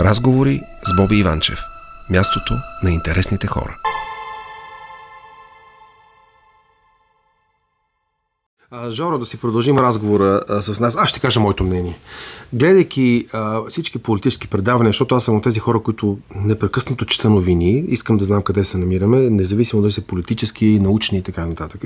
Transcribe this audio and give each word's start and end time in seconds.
Разговори 0.00 0.62
с 0.84 0.96
Боби 0.96 1.16
Иванчев. 1.16 1.60
Мястото 2.10 2.54
на 2.82 2.90
интересните 2.90 3.46
хора. 3.46 3.76
Жоро, 8.90 9.18
да 9.18 9.26
си 9.26 9.40
продължим 9.40 9.78
разговора 9.78 10.42
а, 10.48 10.62
с 10.62 10.80
нас. 10.80 10.96
Аз 10.96 11.08
ще 11.08 11.20
кажа 11.20 11.40
моето 11.40 11.64
мнение. 11.64 11.98
Гледайки 12.52 13.26
а, 13.32 13.62
всички 13.68 13.98
политически 13.98 14.48
предавания, 14.48 14.88
защото 14.88 15.14
аз 15.14 15.24
съм 15.24 15.36
от 15.36 15.44
тези 15.44 15.60
хора, 15.60 15.80
които 15.82 16.18
непрекъснато 16.34 17.04
чета 17.04 17.30
новини, 17.30 17.84
искам 17.88 18.18
да 18.18 18.24
знам 18.24 18.42
къде 18.42 18.64
се 18.64 18.78
намираме, 18.78 19.30
независимо 19.30 19.82
дали 19.82 19.92
са 19.92 20.06
политически, 20.06 20.78
научни 20.82 21.18
и 21.18 21.22
така 21.22 21.46
нататък, 21.46 21.82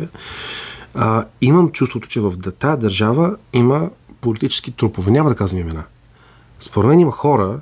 а, 0.95 1.25
имам 1.41 1.71
чувството, 1.71 2.09
че 2.09 2.21
в 2.21 2.33
тази 2.59 2.81
държава 2.81 3.37
има 3.53 3.91
политически 4.21 4.73
трупове. 4.73 5.11
Няма 5.11 5.29
да 5.29 5.37
казвам 5.37 5.61
имена. 5.61 5.85
Според 6.61 6.89
мен 6.89 7.01
има 7.01 7.13
хора, 7.13 7.61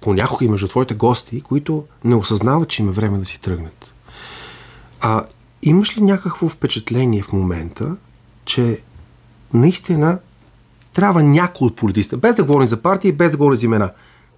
понякога 0.00 0.44
и 0.44 0.48
между 0.48 0.68
твоите 0.68 0.94
гости, 0.94 1.40
които 1.40 1.84
не 2.04 2.14
осъзнават, 2.14 2.68
че 2.68 2.82
има 2.82 2.92
време 2.92 3.18
да 3.18 3.24
си 3.24 3.40
тръгнат. 3.40 3.94
А 5.00 5.24
имаш 5.62 5.96
ли 5.96 6.02
някакво 6.02 6.48
впечатление 6.48 7.22
в 7.22 7.32
момента, 7.32 7.96
че 8.44 8.80
наистина 9.54 10.18
трябва 10.92 11.22
някой 11.22 11.66
от 11.66 11.76
политиците, 11.76 12.16
без 12.16 12.34
да 12.34 12.44
говорим 12.44 12.68
за 12.68 12.82
партии, 12.82 13.12
без 13.12 13.30
да 13.30 13.36
говорим 13.36 13.56
за 13.56 13.66
имена, 13.66 13.90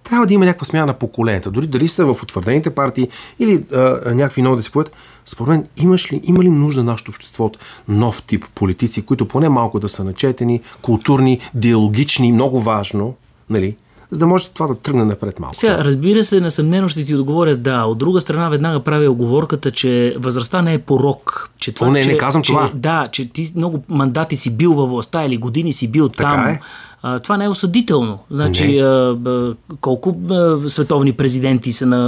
трябва 0.03 0.27
да 0.27 0.33
има 0.33 0.45
някаква 0.45 0.65
смяна 0.65 0.85
на 0.85 0.93
поколенията. 0.93 1.51
Дори 1.51 1.67
дали 1.67 1.87
са 1.87 2.13
в 2.13 2.23
утвърдените 2.23 2.69
партии 2.75 3.09
или 3.39 3.63
а, 3.73 4.01
някакви 4.13 4.41
нови 4.41 4.55
да 4.57 4.63
се 4.63 4.71
поят. 4.71 4.91
Според 5.25 5.49
мен, 5.49 5.67
имаш 5.77 6.13
ли, 6.13 6.21
има 6.23 6.43
ли 6.43 6.49
нужда 6.49 6.83
нашето 6.83 7.11
общество 7.11 7.45
от 7.45 7.57
нов 7.87 8.23
тип 8.23 8.45
политици, 8.55 9.05
които 9.05 9.27
поне 9.27 9.49
малко 9.49 9.79
да 9.79 9.89
са 9.89 10.03
начетени, 10.03 10.61
културни, 10.81 11.39
диалогични, 11.53 12.31
много 12.31 12.59
важно, 12.59 13.15
нали? 13.49 13.75
За 14.11 14.19
да 14.19 14.27
може 14.27 14.49
това 14.49 14.67
да 14.67 14.75
тръгне 14.75 15.05
напред 15.05 15.39
малко. 15.39 15.55
Сега, 15.55 15.77
разбира 15.83 16.23
се, 16.23 16.41
несъмнено 16.41 16.89
ще 16.89 17.03
ти 17.03 17.15
отговоря 17.15 17.55
да. 17.55 17.83
От 17.83 17.97
друга 17.97 18.21
страна, 18.21 18.49
веднага 18.49 18.79
правя 18.79 19.09
оговорката, 19.09 19.71
че 19.71 20.15
възрастта 20.17 20.61
не 20.61 20.73
е 20.73 20.79
порок. 20.79 21.49
Че 21.59 21.71
това, 21.71 21.87
О, 21.87 21.91
не, 21.91 22.03
че, 22.03 22.11
не 22.11 22.17
казвам 22.17 22.43
че, 22.43 22.51
това. 22.51 22.71
Да, 22.73 23.07
че 23.11 23.29
ти 23.29 23.51
много 23.55 23.83
мандати 23.89 24.35
си 24.35 24.51
бил 24.51 24.73
във 24.73 24.89
властта 24.89 25.23
или 25.23 25.37
години 25.37 25.73
си 25.73 25.91
бил 25.91 26.09
така 26.09 26.29
там. 26.29 26.47
Е. 26.47 26.59
А, 27.03 27.19
това 27.19 27.37
не 27.37 27.45
е 27.45 27.49
осъдително. 27.49 28.19
Значи, 28.31 28.79
а, 28.79 28.85
а, 29.25 29.53
колко 29.81 30.17
а, 30.31 30.57
световни 30.69 31.13
президенти 31.13 31.71
са 31.71 31.85
на 31.85 31.99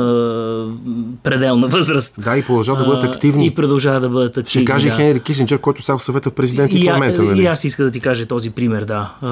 пределна 1.24 1.68
възраст. 1.68 2.16
Да, 2.18 2.38
и 2.38 2.44
продължават 2.44 2.80
да 2.80 2.86
бъдат 2.86 3.04
активни. 3.04 3.46
И 3.46 3.52
продължават 3.52 4.02
да 4.02 4.10
бъдат 4.10 4.38
активни. 4.38 4.66
Ще 4.66 4.74
каже 4.74 4.88
да. 4.90 4.96
Хенри 4.96 5.20
Кисинджер, 5.20 5.58
който 5.58 5.82
сега 5.82 6.00
съвета 6.00 6.32
президент 6.32 6.72
и, 6.72 6.78
и, 6.78 6.84
в 6.84 6.86
парламента. 6.86 7.24
Нали? 7.24 7.42
И 7.42 7.46
аз 7.46 7.64
иска 7.64 7.84
да 7.84 7.92
ти 7.92 8.00
кажа 8.00 8.26
този 8.26 8.50
пример, 8.50 8.86
да. 8.86 9.12
А, 9.22 9.30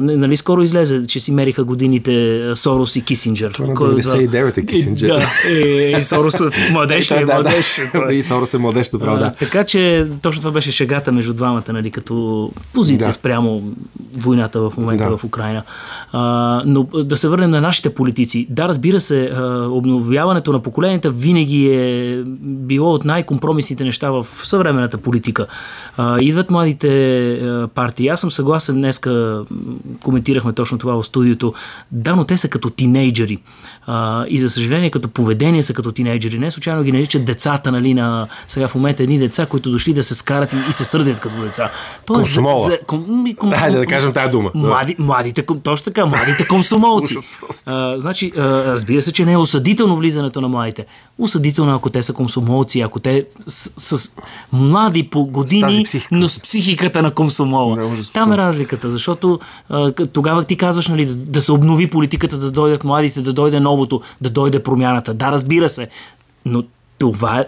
нали 0.00 0.36
скоро 0.36 0.62
излезе, 0.62 1.06
че 1.06 1.20
си 1.20 1.32
мериха 1.32 1.64
годините 1.64 2.44
Сорос 2.54 2.96
и 2.96 3.04
Кисинджер. 3.04 3.50
Това 3.52 3.66
на 3.66 3.74
99 3.74 4.58
е 4.58 4.66
Кисинджер. 4.66 5.06
Да, 5.06 5.30
и, 5.50 5.94
и 5.98 6.02
Сорос 6.02 6.40
е 6.40 6.72
младеж, 6.72 7.10
е 7.10 7.24
младеж. 7.24 7.80
И 8.10 8.22
Сорос 8.22 8.54
е 8.54 8.58
младеж, 8.58 8.88
добре, 8.88 9.06
да. 9.06 9.32
Така 9.38 9.64
че 9.64 10.06
точно 10.22 10.40
това 10.40 10.52
беше 10.52 10.72
шегата 10.72 11.12
между 11.12 11.34
двамата, 11.34 11.62
нали, 11.68 11.90
като 11.90 12.50
позиция 12.72 13.06
Да. 13.06 13.12
спрямо 13.12 13.62
войната 14.16 14.60
в 14.60 14.72
момента 14.76 14.99
Да. 15.08 15.16
в 15.16 15.24
Украина. 15.24 15.62
А, 16.12 16.62
но 16.66 16.82
да 16.84 17.16
се 17.16 17.28
върнем 17.28 17.50
на 17.50 17.60
нашите 17.60 17.94
политици. 17.94 18.46
Да, 18.50 18.68
разбира 18.68 19.00
се, 19.00 19.24
а, 19.26 19.66
обновяването 19.70 20.52
на 20.52 20.60
поколенията 20.60 21.10
винаги 21.10 21.72
е 21.72 22.22
било 22.40 22.94
от 22.94 23.04
най-компромисните 23.04 23.84
неща 23.84 24.10
в 24.10 24.26
съвременната 24.44 24.98
политика. 24.98 25.46
А, 25.96 26.18
идват 26.20 26.50
младите 26.50 26.90
а, 27.34 27.68
партии. 27.68 28.08
Аз 28.08 28.20
съм 28.20 28.30
съгласен, 28.30 28.74
днеска 28.74 29.42
коментирахме 30.02 30.52
точно 30.52 30.78
това 30.78 30.94
в 30.94 31.04
студиото. 31.04 31.54
Да, 31.92 32.16
но 32.16 32.24
те 32.24 32.36
са 32.36 32.48
като 32.48 32.70
тинейджери. 32.70 33.38
А, 33.86 34.24
и 34.28 34.38
за 34.38 34.50
съжаление, 34.50 34.90
като 34.90 35.08
поведение 35.08 35.62
са 35.62 35.74
като 35.74 35.92
тинейджери. 35.92 36.38
Не 36.38 36.50
случайно 36.50 36.82
ги 36.82 36.92
наричат 36.92 37.24
децата, 37.24 37.72
нали, 37.72 37.94
на 37.94 38.26
сега 38.48 38.68
в 38.68 38.74
момента 38.74 39.02
едни 39.02 39.18
деца, 39.18 39.46
които 39.46 39.70
дошли 39.70 39.92
да 39.92 40.02
се 40.02 40.14
скарат 40.14 40.52
и, 40.52 40.56
и 40.68 40.72
се 40.72 40.84
сърдят 40.84 41.20
като 41.20 41.40
деца. 41.42 41.70
Тоест, 42.06 42.22
Комсомола. 42.22 42.68
за- 42.70 42.78
ком, 42.86 43.22
ми, 43.22 43.34
ком, 43.34 43.52
Хайде 43.52 43.78
да 43.78 43.86
кажем 43.86 44.12
тая 44.12 44.30
дума. 44.30 44.50
Млади, 44.54 44.89
младите, 44.98 45.46
ком- 45.46 45.62
точно 45.62 45.84
така, 45.84 46.06
младите 46.06 46.46
комсомолци. 46.48 47.16
а, 47.66 48.00
значи, 48.00 48.32
а, 48.36 48.40
разбира 48.64 49.02
се, 49.02 49.12
че 49.12 49.24
не 49.24 49.32
е 49.32 49.36
осъдително 49.36 49.96
влизането 49.96 50.40
на 50.40 50.48
младите. 50.48 50.86
Осъдително, 51.18 51.74
ако 51.74 51.90
те 51.90 52.02
са 52.02 52.12
комсомолци, 52.12 52.80
ако 52.80 53.00
те 53.00 53.26
с, 53.46 53.96
с 53.96 54.16
млади 54.52 55.08
по 55.10 55.24
С 55.24 55.28
години, 55.28 55.84
психика. 55.84 56.14
но 56.14 56.28
с 56.28 56.40
психиката 56.40 57.02
на 57.02 57.10
комсомола. 57.10 57.76
Да, 57.76 57.86
ужас. 57.86 58.10
Там 58.10 58.32
е 58.32 58.36
разликата, 58.36 58.90
защото 58.90 59.40
а, 59.68 59.92
тогава 59.92 60.44
ти 60.44 60.56
казваш 60.56 60.88
нали, 60.88 61.04
да, 61.04 61.14
да 61.14 61.40
се 61.40 61.52
обнови 61.52 61.90
политиката, 61.90 62.38
да 62.38 62.50
дойдат 62.50 62.84
младите, 62.84 63.20
да 63.20 63.32
дойде 63.32 63.60
новото, 63.60 64.00
да 64.20 64.30
дойде 64.30 64.62
промяната. 64.62 65.14
Да, 65.14 65.32
разбира 65.32 65.68
се, 65.68 65.88
но 66.44 66.64
това 66.98 67.40
е 67.40 67.44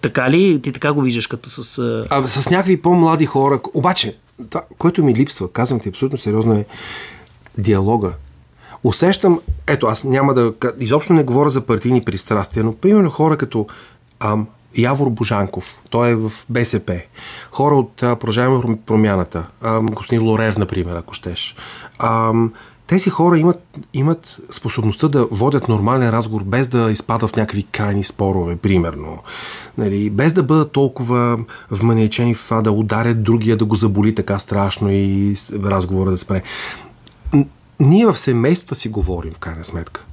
така 0.00 0.30
ли? 0.30 0.60
Ти 0.62 0.72
така 0.72 0.92
го 0.92 1.00
виждаш 1.00 1.26
като 1.26 1.48
с... 1.50 1.78
А, 2.10 2.26
с 2.28 2.50
някакви 2.50 2.82
по-млади 2.82 3.26
хора. 3.26 3.60
Обаче, 3.74 4.16
това, 4.50 4.62
което 4.78 5.04
ми 5.04 5.14
липсва, 5.14 5.52
казвам 5.52 5.80
ти 5.80 5.88
абсолютно 5.88 6.18
сериозно, 6.18 6.54
е 6.54 6.64
диалога. 7.58 8.12
Усещам, 8.84 9.40
ето 9.66 9.86
аз 9.86 10.04
няма 10.04 10.34
да, 10.34 10.52
изобщо 10.78 11.12
не 11.12 11.24
говоря 11.24 11.50
за 11.50 11.66
партийни 11.66 12.04
пристрастия, 12.04 12.64
но 12.64 12.74
примерно 12.74 13.10
хора 13.10 13.36
като 13.36 13.66
ам, 14.20 14.46
Явор 14.76 15.10
Божанков, 15.10 15.80
той 15.90 16.10
е 16.10 16.14
в 16.14 16.32
БСП, 16.48 17.00
хора 17.50 17.74
от 17.74 18.02
а, 18.02 18.16
Продължаваме 18.16 18.78
промяната, 18.86 19.46
ам, 19.62 19.86
господин 19.86 20.22
Лорер, 20.22 20.56
например, 20.56 20.96
ако 20.96 21.14
щеш. 21.14 21.56
Ам, 21.98 22.52
тези 22.86 23.10
хора 23.10 23.38
имат, 23.38 23.78
имат 23.94 24.40
способността 24.50 25.08
да 25.08 25.26
водят 25.30 25.68
нормален 25.68 26.10
разговор, 26.10 26.42
без 26.42 26.68
да 26.68 26.90
изпадат 26.90 27.30
в 27.30 27.36
някакви 27.36 27.62
крайни 27.62 28.04
спорове, 28.04 28.56
примерно. 28.56 29.18
Нали, 29.78 30.10
без 30.10 30.32
да 30.32 30.42
бъдат 30.42 30.72
толкова 30.72 31.38
вманечени 31.70 32.34
в 32.34 32.44
това 32.44 32.62
да 32.62 32.72
ударят 32.72 33.22
другия, 33.22 33.56
да 33.56 33.64
го 33.64 33.74
заболи 33.74 34.14
така 34.14 34.38
страшно 34.38 34.88
и 34.90 35.34
разговора 35.52 36.10
да 36.10 36.18
спре. 36.18 36.42
Ние 37.80 38.06
в 38.06 38.18
семействата 38.18 38.74
си 38.74 38.88
говорим, 38.88 39.32
в 39.32 39.38
крайна 39.38 39.64
сметка. 39.64 40.04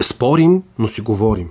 Спорим, 0.00 0.62
но 0.78 0.88
си 0.88 1.00
говорим. 1.00 1.48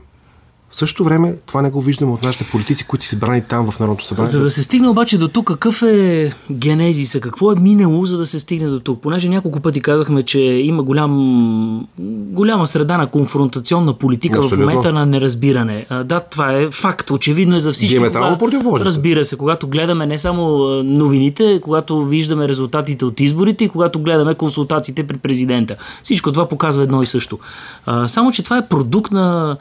В 0.71 0.75
същото 0.75 1.03
време 1.03 1.35
това 1.45 1.61
не 1.61 1.69
го 1.69 1.81
виждаме 1.81 2.11
от 2.11 2.23
нашите 2.23 2.43
политици, 2.43 2.87
които 2.87 3.05
са 3.05 3.15
избрани 3.15 3.41
там 3.41 3.71
в 3.71 3.79
Народното 3.79 4.05
събрание. 4.05 4.31
За 4.31 4.43
да 4.43 4.51
се 4.51 4.63
стигне 4.63 4.87
обаче 4.87 5.17
до 5.17 5.27
тук, 5.27 5.47
какъв 5.47 5.81
е 5.81 6.31
генезиса, 6.51 7.19
какво 7.19 7.51
е 7.51 7.55
минало, 7.55 8.05
за 8.05 8.17
да 8.17 8.25
се 8.25 8.39
стигне 8.39 8.67
до 8.67 8.79
тук? 8.79 9.01
Понеже 9.01 9.29
няколко 9.29 9.59
пъти 9.59 9.81
казахме, 9.81 10.23
че 10.23 10.39
има 10.39 10.83
голям, 10.83 11.87
голяма 12.31 12.67
среда 12.67 12.97
на 12.97 13.07
конфронтационна 13.07 13.93
политика 13.93 14.41
в 14.41 14.43
Абсолютно. 14.43 14.65
момента 14.65 14.93
на 14.93 15.05
неразбиране. 15.05 15.85
А, 15.89 16.03
Да, 16.03 16.19
това 16.19 16.53
е 16.53 16.71
факт, 16.71 17.11
очевидно 17.11 17.55
е 17.55 17.59
за 17.59 17.73
всички. 17.73 17.95
Диаметрално 17.95 18.37
противоположно. 18.37 18.85
Разбира 18.85 19.25
се, 19.25 19.37
когато 19.37 19.67
гледаме 19.67 20.05
не 20.05 20.17
само 20.17 20.57
новините, 20.83 21.59
когато 21.61 22.05
виждаме 22.05 22.47
резултатите 22.47 23.05
от 23.05 23.19
изборите 23.19 23.63
и 23.63 23.69
когато 23.69 23.99
гледаме 23.99 24.35
консултациите 24.35 25.07
при 25.07 25.17
президента. 25.17 25.75
Всичко 26.03 26.31
това 26.31 26.47
показва 26.47 26.83
едно 26.83 27.01
и 27.01 27.05
също. 27.05 27.39
А, 27.85 28.07
само, 28.07 28.31
че 28.31 28.43
това 28.43 28.57
е 28.57 28.67
продукт 28.67 29.11
на 29.11 29.57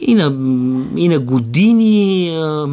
и 0.00 0.14
на, 0.14 0.24
и 0.96 1.08
на 1.08 1.18
години 1.18 2.30
а, 2.36 2.66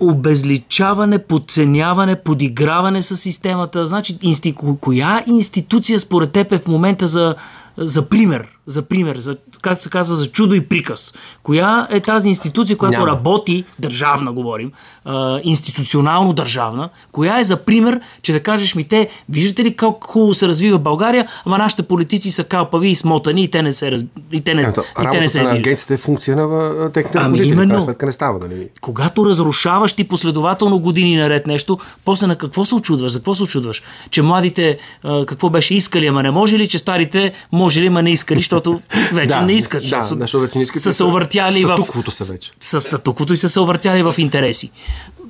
обезличаване, 0.00 1.18
подценяване, 1.18 2.16
подиграване 2.16 3.02
с 3.02 3.16
системата. 3.16 3.86
Значи, 3.86 4.18
инсти... 4.22 4.54
коя 4.80 5.24
институция 5.26 6.00
според 6.00 6.32
теб 6.32 6.52
е 6.52 6.58
в 6.58 6.66
момента 6.66 7.06
за, 7.06 7.34
за 7.76 8.08
пример? 8.08 8.57
За 8.68 8.82
пример, 8.82 9.16
за, 9.16 9.36
как 9.62 9.78
се 9.78 9.90
казва, 9.90 10.14
за 10.14 10.26
чудо 10.26 10.54
и 10.54 10.60
приказ. 10.68 11.14
Коя 11.42 11.86
е 11.90 12.00
тази 12.00 12.28
институция, 12.28 12.76
която 12.76 12.98
Няма. 12.98 13.06
работи, 13.06 13.64
държавна 13.78 14.32
говорим, 14.32 14.72
а, 15.04 15.40
институционално 15.42 16.32
държавна, 16.32 16.88
коя 17.12 17.38
е 17.38 17.44
за 17.44 17.56
пример, 17.56 18.00
че 18.22 18.32
да 18.32 18.40
кажеш 18.40 18.74
ми 18.74 18.84
те, 18.84 19.08
виждате 19.28 19.64
ли 19.64 19.76
как 19.76 20.04
хубаво 20.04 20.34
се 20.34 20.48
развива 20.48 20.78
България, 20.78 21.26
ама 21.44 21.58
нашите 21.58 21.82
политици 21.82 22.30
са 22.30 22.44
калпави 22.44 22.88
и 22.88 22.94
смотани 22.94 23.44
и 23.44 23.50
те 23.50 23.62
не 23.62 23.72
се, 23.72 23.90
раз... 23.90 24.04
и 24.32 24.40
те 24.40 24.54
не, 24.54 24.62
Ето, 24.62 24.84
и 25.02 25.06
те 25.12 25.20
не 25.20 25.28
се 25.28 25.42
на 25.42 25.50
агенцията 25.50 25.94
е 25.94 25.96
функция 25.96 26.36
на 26.36 26.92
техните 26.92 27.18
Ами 27.20 27.38
крайна 27.38 27.52
именно. 27.52 27.80
сметка 27.80 28.06
не 28.06 28.12
става, 28.12 28.38
нали? 28.38 28.68
Когато 28.80 29.26
разрушаваш 29.26 29.92
ти 29.92 30.04
последователно 30.04 30.78
години 30.78 31.16
наред 31.16 31.46
нещо, 31.46 31.78
после 32.04 32.26
на 32.26 32.36
какво 32.36 32.64
се 32.64 32.74
очудваш? 32.74 33.12
За 33.12 33.18
какво 33.18 33.34
се 33.34 33.42
очудваш? 33.42 33.82
Че 34.10 34.22
младите 34.22 34.78
а, 35.02 35.26
какво 35.26 35.50
беше 35.50 35.74
искали, 35.74 36.06
ама 36.06 36.22
не 36.22 36.30
може 36.30 36.58
ли, 36.58 36.68
че 36.68 36.78
старите 36.78 37.32
може 37.52 37.82
ли, 37.82 37.86
ама 37.86 38.02
не 38.02 38.10
искали, 38.10 38.42
защото 38.64 38.82
вече 39.14 39.28
Да, 39.28 39.40
не 39.40 39.52
искат. 39.52 39.82
да, 39.82 39.88
защото 39.88 40.18
защото 40.20 40.40
вече 40.42 40.58
не 40.58 40.62
искат, 40.62 40.82
Са 40.82 40.92
се 40.92 41.04
увъртяли 41.04 41.64
в... 41.64 41.68
статуквото 41.68 42.10
са 42.10 42.32
вече. 42.32 42.52
С 42.60 42.80
статуквото 42.80 43.32
и 43.32 43.36
са 43.36 43.48
се 43.48 43.60
увъртяли 43.60 44.02
в 44.02 44.14
интереси. 44.18 44.72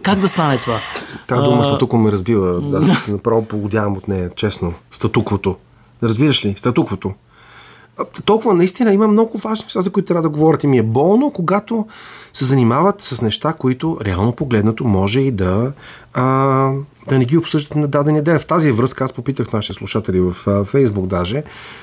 Как 0.03 0.19
да 0.19 0.29
стане 0.29 0.59
това? 0.59 0.81
Та 1.27 1.43
дума 1.43 1.65
статукво 1.65 1.99
ме 1.99 2.13
разбива. 2.13 2.79
Аз 2.83 3.09
направо 3.09 3.45
погодявам 3.45 3.97
от 3.97 4.09
нея, 4.09 4.31
честно. 4.37 4.75
Статуквото. 4.91 5.57
Разбираш 6.03 6.45
ли? 6.45 6.55
Статуквото. 6.57 7.13
Толкова 8.25 8.55
наистина 8.55 8.93
има 8.93 9.09
много 9.09 9.39
важни 9.39 9.65
неща, 9.65 9.83
за 9.83 9.91
които 9.91 10.07
трябва 10.07 10.23
да 10.23 10.29
говорят. 10.29 10.65
И 10.65 10.67
ми 10.67 10.79
е 10.79 10.83
болно, 10.83 11.31
когато 11.31 11.87
се 12.33 12.45
занимават 12.45 13.03
с 13.03 13.23
неща, 13.23 13.53
които 13.53 13.99
реално 14.05 14.33
погледнато 14.33 14.85
може 14.85 15.21
и 15.21 15.31
да 15.31 15.73
а, 16.19 16.73
да 17.09 17.19
не 17.19 17.25
ги 17.25 17.39
обсъждат 17.39 17.77
на 17.77 17.89
дадения 17.89 18.23
ден. 18.23 18.39
В 18.39 18.47
тази 18.47 18.73
връзка 18.73 19.05
аз 19.05 19.13
попитах 19.13 19.53
нашите 19.53 19.75
слушатели 19.75 20.21
в 20.21 20.65
Фейсбук 20.65 21.07
даже, 21.07 21.43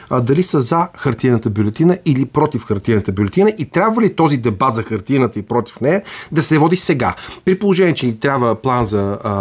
а, 0.10 0.22
дали 0.22 0.44
са 0.44 0.62
за 0.62 0.88
хартиената 0.98 1.50
бюлетина 1.50 1.98
или 2.06 2.26
против 2.26 2.66
хартиената 2.66 3.12
бюлетина 3.12 3.50
и 3.58 3.66
трябва 3.66 4.02
ли 4.02 4.16
този 4.16 4.38
дебат 4.38 4.76
за 4.76 4.84
хартиената 4.84 5.40
и 5.40 5.42
против 5.42 5.82
нея 5.82 6.02
да 6.32 6.44
се 6.44 6.58
води 6.58 6.76
сега. 6.76 7.16
При 7.46 7.60
положение, 7.60 7.94
че 7.94 8.06
ни 8.06 8.20
трябва 8.20 8.56
план 8.56 8.86
за 8.86 9.18
а, 9.24 9.32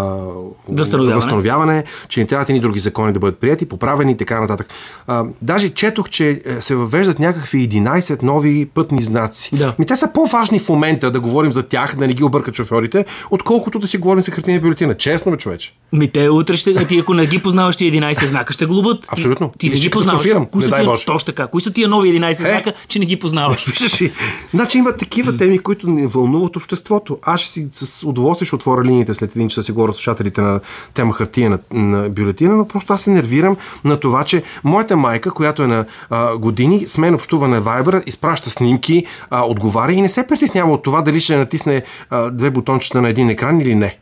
възстановяване. 0.69 1.15
възстановяване, 1.15 1.85
че 2.09 2.21
ни 2.21 2.27
трябват 2.27 2.49
и 2.49 2.61
други 2.61 2.81
закони 2.81 3.13
да 3.13 3.19
бъдат 3.19 3.39
прияти, 3.39 3.67
поправени 3.67 4.13
и 4.13 4.17
така 4.17 4.41
нататък. 4.41 4.69
А, 5.07 5.25
даже 5.43 5.75
четох, 5.75 6.09
че 6.09 6.43
е, 6.45 6.61
се 6.61 6.75
въвеждат 6.75 7.19
някакви 7.19 7.69
11 7.69 8.23
нови 8.23 8.67
пътни 8.67 9.03
знаци. 9.03 9.57
Да. 9.57 9.75
Ми 9.79 9.87
те 9.87 9.97
са 9.97 10.13
по-важни 10.13 10.59
в 10.59 10.69
момента 10.69 11.11
да 11.11 11.21
говорим 11.21 11.53
за 11.53 11.63
тях, 11.63 11.97
да 11.97 12.07
не 12.07 12.15
ги 12.15 12.25
объркат 12.25 12.55
шофьорите, 12.55 13.05
отколкото 13.31 13.79
да 13.79 13.87
си 13.87 13.99
говорим 13.99 14.23
за 14.23 14.31
хартиена 14.31 14.61
бюлетина. 14.61 14.84
Честно, 14.93 15.33
бе, 15.33 15.39
човече. 15.39 15.73
Ми 15.95 16.09
те 16.09 16.29
утре 16.29 16.57
ще, 16.57 16.87
ти 16.87 16.99
ако 16.99 17.15
не 17.15 17.27
ги 17.27 17.39
познаваш 17.39 17.77
ти 17.77 17.93
11 17.93 18.25
знака, 18.25 18.53
ще 18.53 18.67
глобат. 18.67 19.07
Абсолютно. 19.09 19.49
Ти, 19.49 19.59
ти 19.59 19.71
не 19.71 19.77
ги 19.77 19.91
познаваш. 19.91 20.23
Кои 20.23 20.33
не 20.55 20.63
са 20.63 20.71
тия, 20.71 20.85
точно 21.07 21.27
така. 21.27 21.47
Кои 21.47 21.61
са 21.61 21.73
тия 21.73 21.89
нови 21.89 22.21
11 22.21 22.33
знака, 22.33 22.73
че 22.89 22.99
не 22.99 23.07
ги 23.07 23.19
познаваш? 23.19 23.67
Виждаш? 23.67 24.11
Значи 24.51 24.79
има 24.79 24.97
такива 24.97 25.37
теми, 25.37 25.59
които 25.59 25.91
ни 25.91 26.07
вълнуват 26.07 26.57
обществото. 26.57 27.19
Аз 27.23 27.41
ще 27.41 27.51
си 27.51 27.69
с 27.73 28.05
удоволствие 28.05 28.47
ще 28.47 28.57
отворя 28.57 28.85
линиите 28.85 29.15
след 29.15 29.37
един 29.37 29.49
час 29.49 29.65
си 29.65 29.73
говоря 29.73 29.93
с 29.93 29.97
слушателите 29.97 30.41
на 30.41 30.61
тема 30.95 31.13
хартия 31.15 31.51
на, 31.51 31.59
на 31.73 32.09
бюлетина, 32.09 32.55
но 32.55 32.69
просто 32.69 32.93
аз 32.93 33.03
се 33.03 33.11
нервирам 33.11 33.57
на 33.85 34.01
това, 34.01 34.25
че 34.25 34.43
моята 34.65 34.97
майка, 34.97 35.31
която 35.31 35.63
е 35.63 35.67
на 35.67 35.85
а, 36.11 36.37
години, 36.37 36.87
с 36.87 36.99
мен 36.99 37.15
общува 37.15 37.49
на 37.49 37.63
Viber, 37.63 38.05
изпраща 38.07 38.51
снимки, 38.51 39.07
а, 39.31 39.43
отговаря 39.43 39.93
и 39.93 40.03
не 40.03 40.09
се 40.09 40.27
притеснява 40.27 40.73
от 40.73 40.83
това 40.83 41.03
дали 41.03 41.21
ще 41.21 41.37
натисне 41.37 41.83
а, 42.11 42.31
две 42.31 42.51
бутончета 42.51 43.03
на 43.03 43.09
един 43.09 43.31
екран 43.31 43.61
или 43.61 43.75
не. 43.75 43.99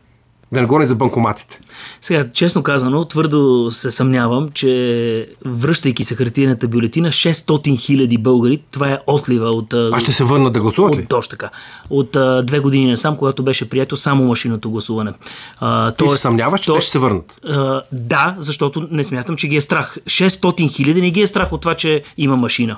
Да 0.52 0.60
не 0.60 0.66
говорим 0.66 0.86
за 0.86 0.94
банкоматите. 0.94 1.60
Сега, 2.00 2.28
честно 2.32 2.62
казано, 2.62 3.04
твърдо 3.04 3.68
се 3.70 3.90
съмнявам, 3.90 4.48
че 4.50 5.28
връщайки 5.46 6.04
се 6.04 6.14
хартиената 6.14 6.68
бюлетина, 6.68 7.08
600 7.08 7.78
хиляди 7.78 8.18
българи, 8.18 8.62
това 8.70 8.90
е 8.90 8.98
отлива 9.06 9.50
от... 9.50 9.74
а, 9.74 10.00
ще 10.00 10.12
се 10.12 10.24
върнат 10.24 10.52
да 10.52 10.60
гласуват 10.60 10.96
ли? 10.96 11.02
От, 11.02 11.08
точно 11.08 11.30
така. 11.30 11.50
От 11.90 12.16
а, 12.16 12.42
две 12.42 12.58
години 12.58 12.90
насам, 12.90 13.16
когато 13.16 13.42
беше 13.42 13.68
прието 13.68 13.96
само 13.96 14.24
машинното 14.24 14.70
гласуване. 14.70 15.12
А, 15.60 15.90
Ти 15.90 16.08
се 16.08 16.16
съмняваш, 16.16 16.60
че 16.60 16.66
то- 16.66 16.80
ще 16.80 16.90
се 16.90 16.98
върнат. 16.98 17.40
А, 17.48 17.82
да, 17.92 18.36
защото 18.38 18.88
не 18.90 19.04
смятам, 19.04 19.36
че 19.36 19.48
ги 19.48 19.56
е 19.56 19.60
страх. 19.60 19.96
600 20.04 20.70
хиляди 20.70 21.02
не 21.02 21.10
ги 21.10 21.20
е 21.20 21.26
страх 21.26 21.52
от 21.52 21.60
това, 21.60 21.74
че 21.74 22.02
има 22.16 22.36
машина. 22.36 22.76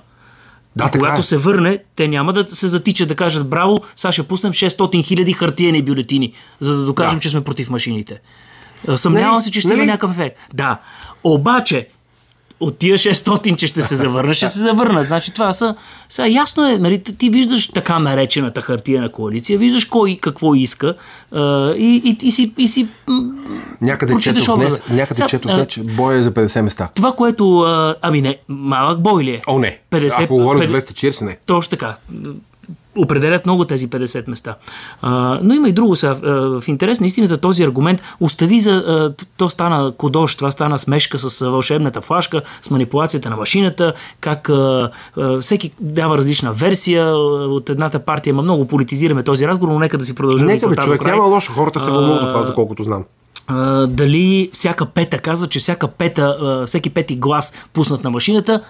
Да, 0.76 0.84
и 0.86 0.90
когато 0.90 1.20
е. 1.20 1.22
се 1.22 1.36
върне, 1.36 1.78
те 1.96 2.08
няма 2.08 2.32
да 2.32 2.48
се 2.48 2.68
затичат 2.68 3.08
да 3.08 3.14
кажат 3.14 3.48
браво, 3.48 3.80
сега 3.96 4.12
ще 4.12 4.22
пуснем 4.22 4.52
600 4.52 5.04
хиляди 5.04 5.32
хартиени 5.32 5.82
бюлетини, 5.82 6.32
за 6.60 6.76
да 6.76 6.84
докажем, 6.84 7.18
Да. 7.18 7.22
че 7.22 7.30
сме 7.30 7.40
против 7.40 7.70
машините. 7.70 8.20
А, 8.88 8.98
Съмнявам 8.98 9.32
Нали? 9.32 9.42
се, 9.42 9.50
че 9.50 9.60
ще 9.60 9.68
Нали? 9.68 9.78
има 9.78 9.86
някакъв 9.86 10.10
ефект. 10.10 10.38
Да. 10.54 10.78
Обаче, 11.24 11.88
от 12.60 12.78
тия 12.78 12.98
600, 12.98 13.56
че 13.56 13.66
ще 13.66 13.82
се 13.82 13.96
завърнат, 13.96 14.36
ще 14.36 14.48
се 14.48 14.58
завърнат. 14.58 15.08
Значи 15.08 15.32
това 15.32 15.52
са... 15.52 15.74
Сега 16.08 16.28
ясно 16.28 16.66
е, 16.66 16.78
нали, 16.78 17.02
ти 17.02 17.30
виждаш 17.30 17.68
така 17.68 17.98
наречената 17.98 18.60
хартиена 18.60 19.08
коалиция, 19.08 19.58
виждаш 19.58 19.84
кой 19.84 20.18
какво 20.20 20.54
иска 20.54 20.94
и, 21.76 22.02
и, 22.04 22.26
и, 22.26 22.30
си, 22.30 22.54
и 22.58 22.68
си 22.68 22.88
Някъде 23.80 24.20
четох 24.20 24.54
образа. 24.54 24.80
някъде 24.90 25.14
Сега, 25.14 25.28
четох 25.28 25.52
а, 25.52 25.54
днес, 25.54 25.68
че 25.68 25.82
бой 25.82 26.18
е 26.18 26.22
за 26.22 26.32
50 26.32 26.60
места. 26.60 26.88
Това, 26.94 27.12
което... 27.12 27.60
Ами 28.02 28.22
не, 28.22 28.36
малък 28.48 29.00
бой 29.00 29.24
ли 29.24 29.30
е? 29.30 29.42
О, 29.46 29.58
не. 29.58 29.78
50, 29.90 30.24
Ако 30.24 30.34
говорим 30.34 30.62
за 30.62 30.78
50 30.78 30.92
240, 30.92 31.24
не. 31.24 31.36
Точно 31.46 31.70
така. 31.70 31.96
Определят 32.96 33.46
много 33.46 33.64
тези 33.64 33.88
50 33.88 34.29
места. 34.31 34.55
А, 35.02 35.38
но 35.43 35.55
има 35.55 35.69
и 35.69 35.73
друго 35.73 35.96
сега. 35.96 36.14
В 36.23 36.64
интерес 36.67 37.00
на 37.00 37.06
истината 37.06 37.37
този 37.37 37.62
аргумент 37.62 38.02
остави 38.20 38.61
за... 38.61 39.14
То 39.37 39.49
стана 39.49 39.93
кодош, 39.93 40.37
това 40.37 40.50
стана 40.50 40.79
смешка 40.79 41.19
с 41.19 41.50
вълшебната 41.50 42.00
флашка, 42.00 42.43
с 42.62 42.70
манипулацията 42.70 43.31
на 43.31 43.37
машината, 43.37 43.93
как 44.20 44.49
а, 44.49 44.91
а, 45.17 45.41
всеки 45.41 45.73
дава 45.81 46.19
различна 46.19 46.52
версия 46.52 47.17
от 47.17 47.70
едната 47.70 47.99
партия. 47.99 48.35
Ма 48.35 48.43
много 48.43 48.69
политизираме 48.69 49.23
този 49.23 49.49
разговор, 49.49 49.73
но 49.73 49.79
нека 49.79 49.99
да 49.99 50.05
си 50.05 50.14
продължим. 50.14 50.46
Нека 50.46 50.69
бе, 50.69 50.76
човек, 50.76 51.05
няма 51.05 51.25
лошо. 51.25 51.52
Хората 51.52 51.81
се 51.81 51.91
вълнуват 51.91 52.23
от 52.23 52.32
вас, 52.32 52.46
доколкото 52.46 52.82
знам. 52.82 53.05
А, 53.46 53.87
дали 53.87 54.50
всяка 54.52 54.87
пета 54.87 55.19
казва, 55.19 55.46
че 55.46 55.58
всяка 55.58 55.88
пета, 55.88 56.37
а, 56.43 56.67
всеки 56.67 56.91
пети 56.91 57.17
глас 57.17 57.55
пуснат 57.73 58.05
на 58.05 58.11
машината 58.11 58.61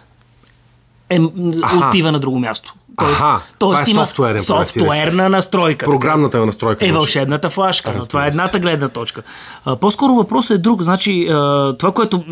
е, 1.10 1.18
Аха. 1.62 1.88
отива 1.88 2.12
на 2.12 2.20
друго 2.20 2.38
място. 2.38 2.74
Тоест, 2.98 3.20
Аха, 3.20 3.40
това 3.58 3.80
е 3.80 3.90
има 3.90 4.06
софтуерен 4.06 4.40
софтуерна 4.40 5.28
настройка. 5.28 5.86
Програмната 5.86 6.46
настройка. 6.46 6.84
Е 6.84 6.88
може. 6.88 6.98
вълшебната 6.98 7.48
флашка. 7.50 7.90
но 7.90 7.96
Разбира 7.96 8.08
това 8.08 8.24
е 8.24 8.28
едната 8.28 8.58
гледна 8.58 8.88
точка. 8.88 9.22
А, 9.64 9.76
по-скоро 9.76 10.14
въпросът 10.14 10.54
е 10.54 10.58
друг. 10.58 10.82
Значи, 10.82 11.28
а, 11.30 11.76
това, 11.78 11.92
което 11.92 12.24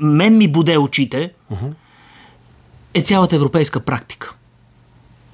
мен 0.00 0.38
ми 0.38 0.48
буде 0.48 0.78
очите, 0.78 1.30
е 2.94 3.00
цялата 3.02 3.36
европейска 3.36 3.80
практика. 3.80 4.34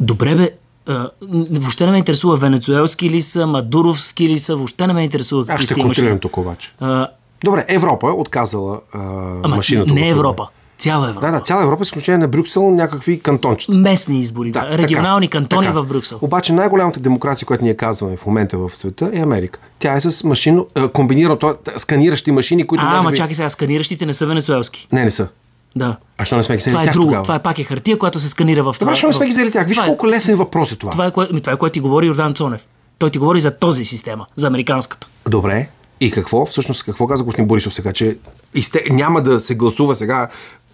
Добре 0.01 0.35
бе, 0.35 0.51
а, 0.87 1.11
въобще 1.51 1.87
не 1.87 1.93
ме 1.93 1.99
интересува 1.99 2.37
венецуелски 2.37 3.11
ли 3.11 3.23
са, 3.23 3.47
мадуровски 3.47 4.29
ли 4.29 4.39
са, 4.39 4.57
въобще 4.57 4.87
не 4.87 4.93
ме 4.93 5.03
интересува 5.05 5.43
Аз 5.43 5.47
какви 5.47 5.65
ще 5.65 5.81
имаш. 5.81 5.97
контрирам 5.97 6.19
тук 6.19 6.37
обаче. 6.37 6.73
А, 6.81 7.09
Добре, 7.45 7.65
Европа 7.69 8.09
е 8.09 8.13
отказала 8.13 8.81
а, 8.93 8.99
Ама 9.45 9.57
машината. 9.57 9.93
не 9.93 10.09
Европа. 10.09 10.49
Цяла 10.79 11.09
Европа. 11.09 11.27
Да, 11.27 11.33
да, 11.33 11.41
цяла 11.41 11.63
Европа, 11.63 11.85
с 11.85 11.89
изключение 11.89 12.19
на 12.19 12.29
Брюксел, 12.29 12.71
някакви 12.71 13.21
кантончета. 13.21 13.73
Местни 13.73 14.21
избори, 14.21 14.51
да. 14.51 14.61
така, 14.61 14.79
Регионални 14.79 15.29
кантони 15.29 15.67
така. 15.67 15.81
в 15.81 15.87
Брюксел. 15.87 16.19
Обаче 16.23 16.53
най-голямата 16.53 17.01
демокрация, 17.01 17.47
която 17.47 17.65
ние 17.65 17.75
казваме 17.75 18.17
в 18.17 18.27
момента 18.27 18.59
в 18.59 18.71
света 18.75 19.11
е 19.13 19.21
Америка. 19.21 19.59
Тя 19.79 19.95
е 19.95 20.01
с 20.01 20.25
машино, 20.25 20.67
а, 20.75 20.89
комбинирано, 20.89 21.37
то- 21.37 21.57
сканиращи 21.77 22.33
машини, 22.33 22.67
които 22.67 22.85
А, 22.87 22.99
ама 22.99 23.11
би... 23.11 23.17
чакай 23.17 23.35
сега, 23.35 23.49
сканиращите 23.49 24.07
не 24.07 24.15
са 24.15 24.27
венецуелски. 24.27 24.89
Не, 24.93 25.05
не 25.05 25.11
са. 25.11 25.29
Да. 25.77 25.97
А 26.19 26.25
що 26.25 26.37
не 26.37 26.43
сме 26.43 26.55
ги 26.55 26.61
взели 26.61 26.73
Това 26.73 26.83
е 26.83 26.87
тях 26.87 26.95
друго. 26.95 27.07
тогава? 27.07 27.23
Това 27.23 27.35
е 27.35 27.43
пак 27.43 27.59
е 27.59 27.65
хартия, 27.65 27.99
която 27.99 28.21
се 28.21 28.29
сканира 28.29 28.63
в 28.63 28.73
това. 28.73 28.85
Добре, 28.85 28.97
що 28.97 29.07
не 29.07 29.13
сме 29.13 29.27
ги 29.27 29.33
взели 29.33 29.51
тях? 29.51 29.67
Виж 29.67 29.77
Това 29.77 29.87
е- 29.87 29.89
колко 29.89 30.09
лесен 30.09 30.37
въпрос 30.37 30.73
е 30.73 30.77
това. 30.77 30.93
Това 30.93 31.07
е, 31.07 31.11
кое, 31.11 31.29
това 31.35 31.53
е 31.53 31.57
което 31.57 31.73
ти 31.73 31.81
говори 31.81 32.07
Йордан 32.07 32.35
Цонев. 32.35 32.67
Той 32.99 33.11
ти 33.11 33.19
говори 33.19 33.41
за 33.41 33.59
този 33.59 33.85
система, 33.85 34.27
за 34.37 34.47
американската. 34.47 35.09
Добре. 35.29 35.69
И 36.01 36.11
какво? 36.11 36.47
Всъщност, 36.47 36.85
какво 36.85 37.07
каза 37.07 37.25
господин 37.25 37.47
Борисов 37.47 37.75
сега? 37.75 37.93
Че 37.93 38.17
изте... 38.55 38.85
няма 38.91 39.23
да 39.23 39.41
се 39.41 39.55
гласува 39.55 39.95
сега 39.95 40.29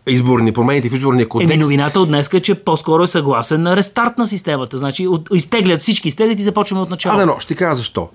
изборни 0.06 0.52
промените 0.52 0.90
в 0.90 0.94
изборния 0.94 1.28
кодекс. 1.28 1.50
Еми 1.50 1.62
новината 1.62 2.00
от 2.00 2.08
днес 2.08 2.32
е, 2.34 2.40
че 2.40 2.54
по-скоро 2.54 3.02
е 3.02 3.06
съгласен 3.06 3.62
на 3.62 3.76
рестарт 3.76 4.18
на 4.18 4.26
системата. 4.26 4.78
Значи 4.78 5.06
от, 5.06 5.28
изтеглят 5.34 5.80
всички 5.80 6.08
изтеглят 6.08 6.38
и 6.38 6.42
започваме 6.42 6.82
от 6.82 6.90
начало. 6.90 7.14
А, 7.14 7.18
да, 7.18 7.26
но, 7.26 7.40
ще 7.40 7.54
кажа 7.54 7.76
защо. 7.76 8.08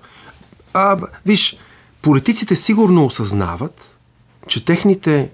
А, 0.74 0.98
виж, 1.26 1.56
политиците 2.02 2.54
сигурно 2.54 3.06
осъзнават, 3.06 3.96
че 4.48 4.64
техните 4.64 5.30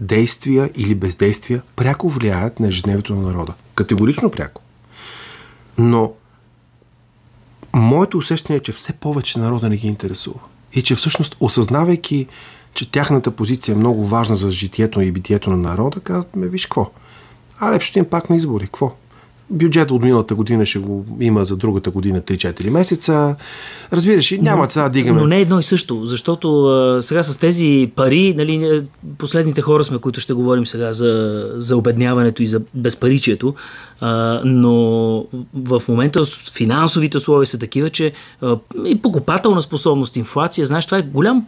действия 0.00 0.70
или 0.76 0.94
бездействия 0.94 1.62
пряко 1.76 2.08
влияят 2.08 2.60
на 2.60 2.68
ежедневието 2.68 3.14
на 3.14 3.22
народа. 3.22 3.52
Категорично 3.74 4.30
пряко. 4.30 4.62
Но 5.78 6.12
моето 7.72 8.18
усещане 8.18 8.56
е, 8.56 8.60
че 8.60 8.72
все 8.72 8.92
повече 8.92 9.38
народа 9.38 9.68
не 9.68 9.76
ги 9.76 9.88
интересува. 9.88 10.40
И 10.72 10.82
че 10.82 10.94
всъщност, 10.94 11.36
осъзнавайки, 11.40 12.26
че 12.78 12.90
тяхната 12.90 13.30
позиция 13.30 13.72
е 13.72 13.76
много 13.76 14.06
важна 14.06 14.36
за 14.36 14.50
житието 14.50 15.00
и 15.00 15.12
битието 15.12 15.50
на 15.50 15.56
народа, 15.56 16.00
казват, 16.00 16.36
ме 16.36 16.48
виж 16.48 16.66
какво. 16.66 16.90
Аре, 17.60 17.80
ще 17.80 17.98
им 17.98 18.04
пак 18.04 18.30
на 18.30 18.36
избори. 18.36 18.64
Какво? 18.64 18.94
Бюджет 19.50 19.90
от 19.90 20.02
миналата 20.02 20.34
година 20.34 20.66
ще 20.66 20.78
го 20.78 21.04
има 21.20 21.44
за 21.44 21.56
другата 21.56 21.90
година 21.90 22.20
3-4 22.20 22.70
месеца. 22.70 23.36
Разбираш, 23.92 24.30
и 24.30 24.38
няма 24.38 24.70
сега 24.70 24.82
да 24.82 24.90
дигаме. 24.90 25.20
Но 25.20 25.26
не 25.26 25.36
е 25.36 25.40
едно 25.40 25.58
и 25.58 25.62
също, 25.62 26.06
защото 26.06 26.64
а, 26.64 27.02
сега 27.02 27.22
с 27.22 27.38
тези 27.38 27.90
пари, 27.96 28.34
нали, 28.36 28.82
последните 29.18 29.60
хора 29.62 29.84
сме, 29.84 29.98
които 29.98 30.20
ще 30.20 30.32
говорим 30.32 30.66
сега 30.66 30.92
за, 30.92 31.44
за 31.54 31.76
обедняването 31.76 32.42
и 32.42 32.46
за 32.46 32.60
безпаричието, 32.74 33.54
а, 34.00 34.40
но 34.44 34.72
в 35.54 35.82
момента 35.88 36.24
финансовите 36.52 37.16
условия 37.16 37.46
са 37.46 37.58
такива, 37.58 37.90
че 37.90 38.12
а, 38.42 38.56
и 38.86 39.02
покупателна 39.02 39.62
способност, 39.62 40.16
инфлация, 40.16 40.66
знаеш, 40.66 40.84
това 40.86 40.98
е 40.98 41.02
голям 41.02 41.46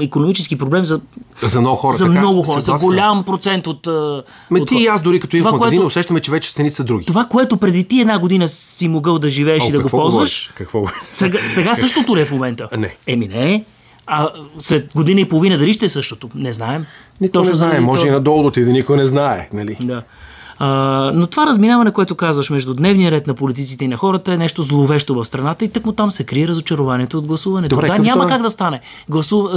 економически 0.00 0.58
проблем 0.58 0.84
за, 0.84 1.00
За 1.42 1.60
много 1.60 1.76
хора. 1.76 1.96
за 1.96 2.06
така? 2.06 2.18
много 2.18 2.42
хора, 2.42 2.60
за 2.60 2.72
голям 2.74 3.24
процент 3.24 3.66
от. 3.66 3.86
Ме 4.50 4.60
от 4.60 4.68
ти 4.68 4.74
и 4.74 4.86
аз 4.86 5.00
дори 5.02 5.20
като 5.20 5.36
идвам 5.36 5.50
в 5.50 5.50
Това, 5.50 5.58
магазина, 5.58 5.80
което- 5.80 5.86
усещаме, 5.86 6.20
че 6.20 6.30
вече 6.30 6.50
стените 6.50 6.76
са 6.76 6.84
други. 6.84 7.06
Това, 7.06 7.24
което 7.24 7.41
преди 7.56 7.84
ти 7.84 8.00
една 8.00 8.18
година 8.18 8.48
си 8.48 8.88
могъл 8.88 9.18
да 9.18 9.28
живееш 9.30 9.62
О, 9.62 9.68
и 9.68 9.72
да 9.72 9.80
го 9.80 9.88
ползваш, 9.88 10.10
говориш? 10.12 10.50
Какво 10.54 10.84
сега, 11.00 11.38
сега 11.46 11.74
същото 11.74 12.16
ли 12.16 12.20
е 12.20 12.24
в 12.24 12.30
момента? 12.30 12.68
А, 12.72 12.76
не. 12.76 12.96
Еми 13.06 13.26
не. 13.28 13.64
А 14.06 14.28
след 14.58 14.92
година 14.94 15.20
и 15.20 15.28
половина 15.28 15.58
дали 15.58 15.72
ще 15.72 15.84
е 15.84 15.88
същото? 15.88 16.28
Не 16.34 16.52
знаем. 16.52 16.86
Никой 17.20 17.40
не 17.40 17.44
знае, 17.44 17.56
заради 17.70 17.84
може 17.84 18.00
то- 18.00 18.06
и 18.06 18.10
надолу 18.10 18.42
да 18.42 18.48
отиде, 18.48 18.72
никой 18.72 18.96
не 18.96 19.06
знае. 19.06 19.48
Нали? 19.52 19.76
Да. 19.80 20.02
А, 20.64 21.10
но 21.14 21.26
това 21.26 21.46
разминаване, 21.46 21.90
което 21.90 22.14
казваш 22.14 22.50
между 22.50 22.74
дневния 22.74 23.10
ред 23.10 23.26
на 23.26 23.34
политиците 23.34 23.84
и 23.84 23.88
на 23.88 23.96
хората 23.96 24.32
е 24.32 24.36
нещо 24.36 24.62
зловещо 24.62 25.14
в 25.14 25.24
страната 25.24 25.64
и 25.64 25.68
тъкмо 25.68 25.92
там 25.92 26.10
се 26.10 26.24
крие 26.24 26.48
разочарованието 26.48 27.18
от 27.18 27.26
гласуването. 27.26 27.74
Добре, 27.74 27.86
да, 27.86 27.98
няма 27.98 28.22
това 28.22 28.34
как 28.34 28.42
да 28.42 28.50
стане. 28.50 28.80
Гласу... 29.08 29.48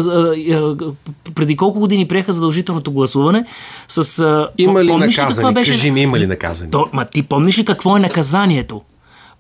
преди 1.36 1.56
колко 1.56 1.80
години 1.80 2.08
приеха 2.08 2.34
задължителното 2.34 2.92
гласуване 2.92 3.46
с... 3.88 4.48
Има 4.58 4.84
ли 4.84 4.88
помниш 4.88 5.18
наказани? 5.18 5.54
беше- 5.54 5.72
Кажи 5.72 5.92
ми, 5.92 6.02
има 6.02 6.20
ли 6.20 6.28
наказани? 6.28 6.72
То, 6.72 6.88
ма 6.94 7.06
ти 7.06 7.24
помниш 7.24 7.58
ли 7.58 7.66
какво 7.66 7.98
е 7.98 8.00
наказанието? 8.00 8.82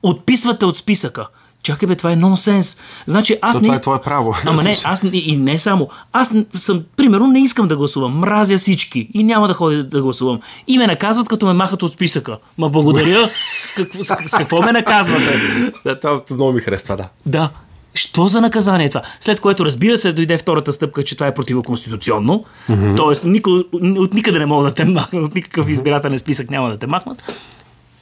Отписвате 0.03 0.65
от 0.65 0.77
списъка. 0.77 1.27
Чакай 1.65 1.87
бе, 1.87 1.95
това 1.95 2.11
е 2.11 2.15
нонсенс. 2.15 2.77
Значи 3.05 3.37
аз 3.41 3.55
То, 3.55 3.59
не... 3.59 3.65
това 3.65 3.75
е 3.75 3.81
твое 3.81 3.99
право. 4.01 4.35
Ама 4.45 4.63
не, 4.63 4.77
аз 4.83 5.03
и 5.13 5.37
не 5.37 5.59
само. 5.59 5.89
Аз 6.13 6.33
съм, 6.55 6.83
примерно, 6.97 7.27
не 7.27 7.39
искам 7.39 7.67
да 7.67 7.77
гласувам. 7.77 8.19
Мразя 8.19 8.57
всички 8.57 9.09
и 9.13 9.23
няма 9.23 9.47
да 9.47 9.53
ходя 9.53 9.83
да 9.83 10.01
гласувам. 10.01 10.39
И 10.67 10.77
ме 10.77 10.87
наказват, 10.87 11.27
като 11.27 11.45
ме 11.45 11.53
махат 11.53 11.83
от 11.83 11.93
списъка. 11.93 12.37
Ма 12.57 12.69
благодаря. 12.69 13.29
Какво, 13.75 14.03
с, 14.03 14.15
с 14.27 14.31
какво 14.31 14.61
ме 14.61 14.71
наказвате? 14.71 15.39
Да, 15.85 15.99
това 15.99 16.21
много 16.31 16.51
ми 16.51 16.61
харесва, 16.61 16.97
да. 16.97 17.07
Да. 17.25 17.49
Що 17.93 18.27
за 18.27 18.41
наказание 18.41 18.85
е 18.85 18.89
това? 18.89 19.01
След 19.19 19.39
което, 19.39 19.65
разбира 19.65 19.97
се, 19.97 20.13
дойде 20.13 20.37
втората 20.37 20.73
стъпка, 20.73 21.03
че 21.03 21.15
това 21.15 21.27
е 21.27 21.33
противоконституционно. 21.33 22.45
Mm-hmm. 22.69 22.97
Тоест, 22.97 23.23
никой, 23.23 23.63
от 23.73 24.13
никъде 24.13 24.39
не 24.39 24.45
могат 24.45 24.67
да 24.67 24.73
те 24.73 24.85
махнат, 24.85 25.23
от 25.23 25.35
никакъв 25.35 25.69
избирателен 25.69 26.19
списък 26.19 26.49
няма 26.49 26.69
да 26.69 26.77
те 26.77 26.87
махнат. 26.87 27.31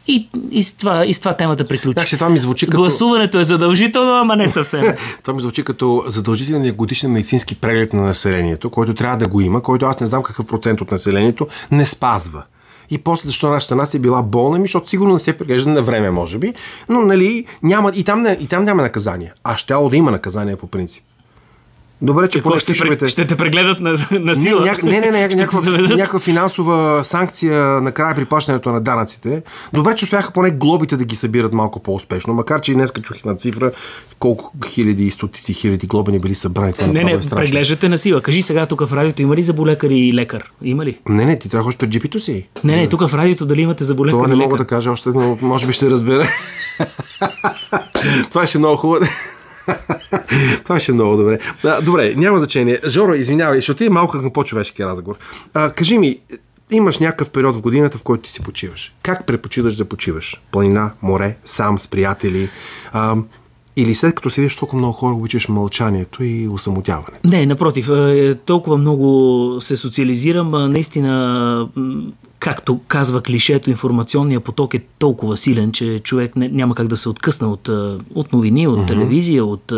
И, 0.07 0.29
и, 0.51 0.63
с, 0.63 0.74
това, 0.74 1.05
и 1.05 1.13
с 1.13 1.19
това 1.19 1.33
темата 1.33 1.67
приключи. 1.67 1.93
Значи 1.93 2.15
това 2.15 2.29
ми 2.29 2.39
звучи 2.39 2.65
като... 2.65 2.77
Гласуването 2.77 3.39
е 3.39 3.43
задължително, 3.43 4.12
ама 4.12 4.36
не 4.36 4.48
съвсем. 4.48 4.86
Това 5.22 5.33
ми 5.33 5.41
звучи 5.41 5.63
като 5.63 6.03
задължителният 6.07 6.75
годишен 6.75 7.12
медицински 7.12 7.55
преглед 7.55 7.93
на 7.93 8.01
населението, 8.01 8.69
който 8.69 8.93
трябва 8.93 9.17
да 9.17 9.27
го 9.27 9.41
има, 9.41 9.62
който 9.62 9.86
аз 9.86 10.00
не 10.00 10.07
знам 10.07 10.24
какъв 10.24 10.45
процент 10.45 10.81
от 10.81 10.91
населението 10.91 11.48
не 11.72 11.86
спазва. 11.86 12.43
И 12.89 12.98
после, 12.98 13.27
защо 13.27 13.50
нашата 13.50 13.75
нация 13.75 14.00
е 14.00 14.01
била 14.01 14.22
болна, 14.22 14.60
ми, 14.60 14.63
защото 14.63 14.89
сигурно 14.89 15.13
не 15.13 15.19
се 15.19 15.38
преглежда 15.38 15.69
на 15.69 15.81
време, 15.81 16.12
може 16.12 16.38
би. 16.38 16.53
Но, 16.89 17.01
нали, 17.01 17.45
няма, 17.63 17.91
и, 17.95 18.03
там, 18.03 18.22
не, 18.22 18.38
и 18.41 18.48
там 18.48 18.63
няма 18.63 18.81
наказание. 18.81 19.33
А 19.43 19.57
щяло 19.57 19.89
да 19.89 19.98
има 19.98 20.12
наказание 20.12 20.55
по 20.55 20.67
принцип. 20.67 21.03
Добре, 22.03 22.27
че 22.27 22.38
Какво, 22.38 22.50
поне 22.50 22.60
ще, 22.60 22.74
пре- 22.74 23.07
ще 23.07 23.27
те 23.27 23.38
прегледат 23.38 23.79
на, 23.79 23.91
на 24.12 24.19
Не, 24.19 24.36
сила? 24.36 24.77
не, 24.83 25.00
не, 25.00 25.12
не, 25.12 25.29
Ще 25.29 25.29
те 25.29 25.36
някаква, 25.36 25.72
някаква 25.72 26.19
финансова 26.19 27.03
санкция 27.03 27.81
накрая 27.81 28.15
при 28.15 28.25
плащането 28.25 28.72
на 28.72 28.81
данъците. 28.81 29.41
Добре, 29.74 29.95
че 29.95 30.05
успяха 30.05 30.33
поне 30.33 30.51
глобите 30.51 30.98
да 30.98 31.05
ги 31.05 31.15
събират 31.15 31.53
малко 31.53 31.79
по-успешно, 31.79 32.33
макар 32.33 32.62
че 32.62 32.72
и 32.72 32.75
днес 32.75 32.91
чух 32.91 33.17
една 33.17 33.36
цифра 33.36 33.72
колко 34.19 34.51
хиляди 34.67 35.05
и 35.05 35.12
стотици 35.12 35.53
хиляди 35.53 35.88
глоби 35.88 36.12
не 36.12 36.19
били 36.19 36.36
събрани. 36.36 36.74
Това 36.74 36.88
Не, 36.88 37.03
не, 37.03 37.12
е 37.12 37.19
преглеждате 37.36 37.89
на 37.89 37.98
сила. 37.98 38.22
Кажи 38.22 38.41
сега 38.41 38.65
тук 38.65 38.88
в 38.88 38.93
радиото 38.93 39.22
има 39.22 39.36
ли 39.36 39.41
заболекар 39.41 39.89
и 39.89 40.13
лекар? 40.13 40.51
Има 40.62 40.86
ли? 40.86 40.98
Не, 41.10 41.25
не, 41.25 41.39
ти 41.39 41.50
трябва 41.50 41.63
ходиш 41.63 41.77
пред 41.77 41.89
джипито 41.89 42.19
си. 42.19 42.48
Не, 42.63 42.75
не, 42.75 42.89
тук 42.89 43.07
в 43.07 43.13
радиото 43.13 43.45
дали 43.45 43.62
имате 43.62 43.83
заболекар 43.83 44.17
Това 44.17 44.27
не 44.27 44.36
мога 44.36 44.57
да 44.57 44.65
кажа 44.65 44.91
още, 44.91 45.10
но 45.10 45.38
може 45.41 45.67
би 45.67 45.74
ще 45.74 45.89
разбера. 45.89 46.27
Това 48.29 48.48
ще 48.48 48.57
е 48.57 48.60
много 48.60 48.77
хубаво. 48.77 49.05
Това 50.63 50.79
ще 50.79 50.91
е 50.91 50.96
много 50.96 51.17
добре. 51.17 51.39
Добре, 51.82 52.13
няма 52.15 52.39
значение. 52.39 52.79
Жоро, 52.88 53.13
извинявай, 53.13 53.62
ще 53.62 53.72
отидем 53.72 53.93
малко 53.93 54.12
към 54.12 54.34
по-човешки 54.34 54.86
разговор. 54.86 55.15
А, 55.53 55.70
кажи 55.70 55.98
ми, 55.98 56.20
имаш 56.72 57.00
някакъв 57.00 57.29
период 57.29 57.55
в 57.55 57.62
годината, 57.62 57.98
в 57.98 58.03
който 58.03 58.24
ти 58.24 58.32
си 58.32 58.43
почиваш. 58.43 58.96
Как 59.03 59.25
предпочиташ 59.25 59.75
да 59.75 59.86
почиваш? 59.86 60.41
Планина, 60.51 60.91
море, 61.01 61.38
сам, 61.46 61.79
с 61.79 61.88
приятели? 61.88 62.50
А, 62.93 63.15
или 63.75 63.96
след 63.96 64.15
като 64.15 64.29
седиш 64.29 64.55
толкова 64.55 64.77
много 64.77 64.93
хора, 64.93 65.15
обичаш 65.15 65.48
мълчанието 65.48 66.24
и 66.24 66.48
усамотяване? 66.48 67.20
Не, 67.25 67.46
напротив, 67.46 67.89
е, 67.89 68.36
толкова 68.36 68.77
много 68.77 69.58
се 69.62 69.77
социализирам. 69.77 70.72
Наистина, 70.72 71.67
както 72.44 72.80
казва 72.88 73.22
клишето, 73.22 73.70
информационният 73.70 74.44
поток 74.44 74.74
е 74.74 74.80
толкова 75.00 75.38
силен, 75.38 75.72
че 75.72 76.00
човек 76.00 76.36
не, 76.36 76.48
няма 76.48 76.76
как 76.76 76.88
да 76.88 76.98
се 76.98 77.10
откъсне 77.10 77.48
от, 77.48 77.70
от 78.16 78.34
новини, 78.34 78.68
от 78.68 78.88
телевизия, 78.88 79.46
от 79.46 79.74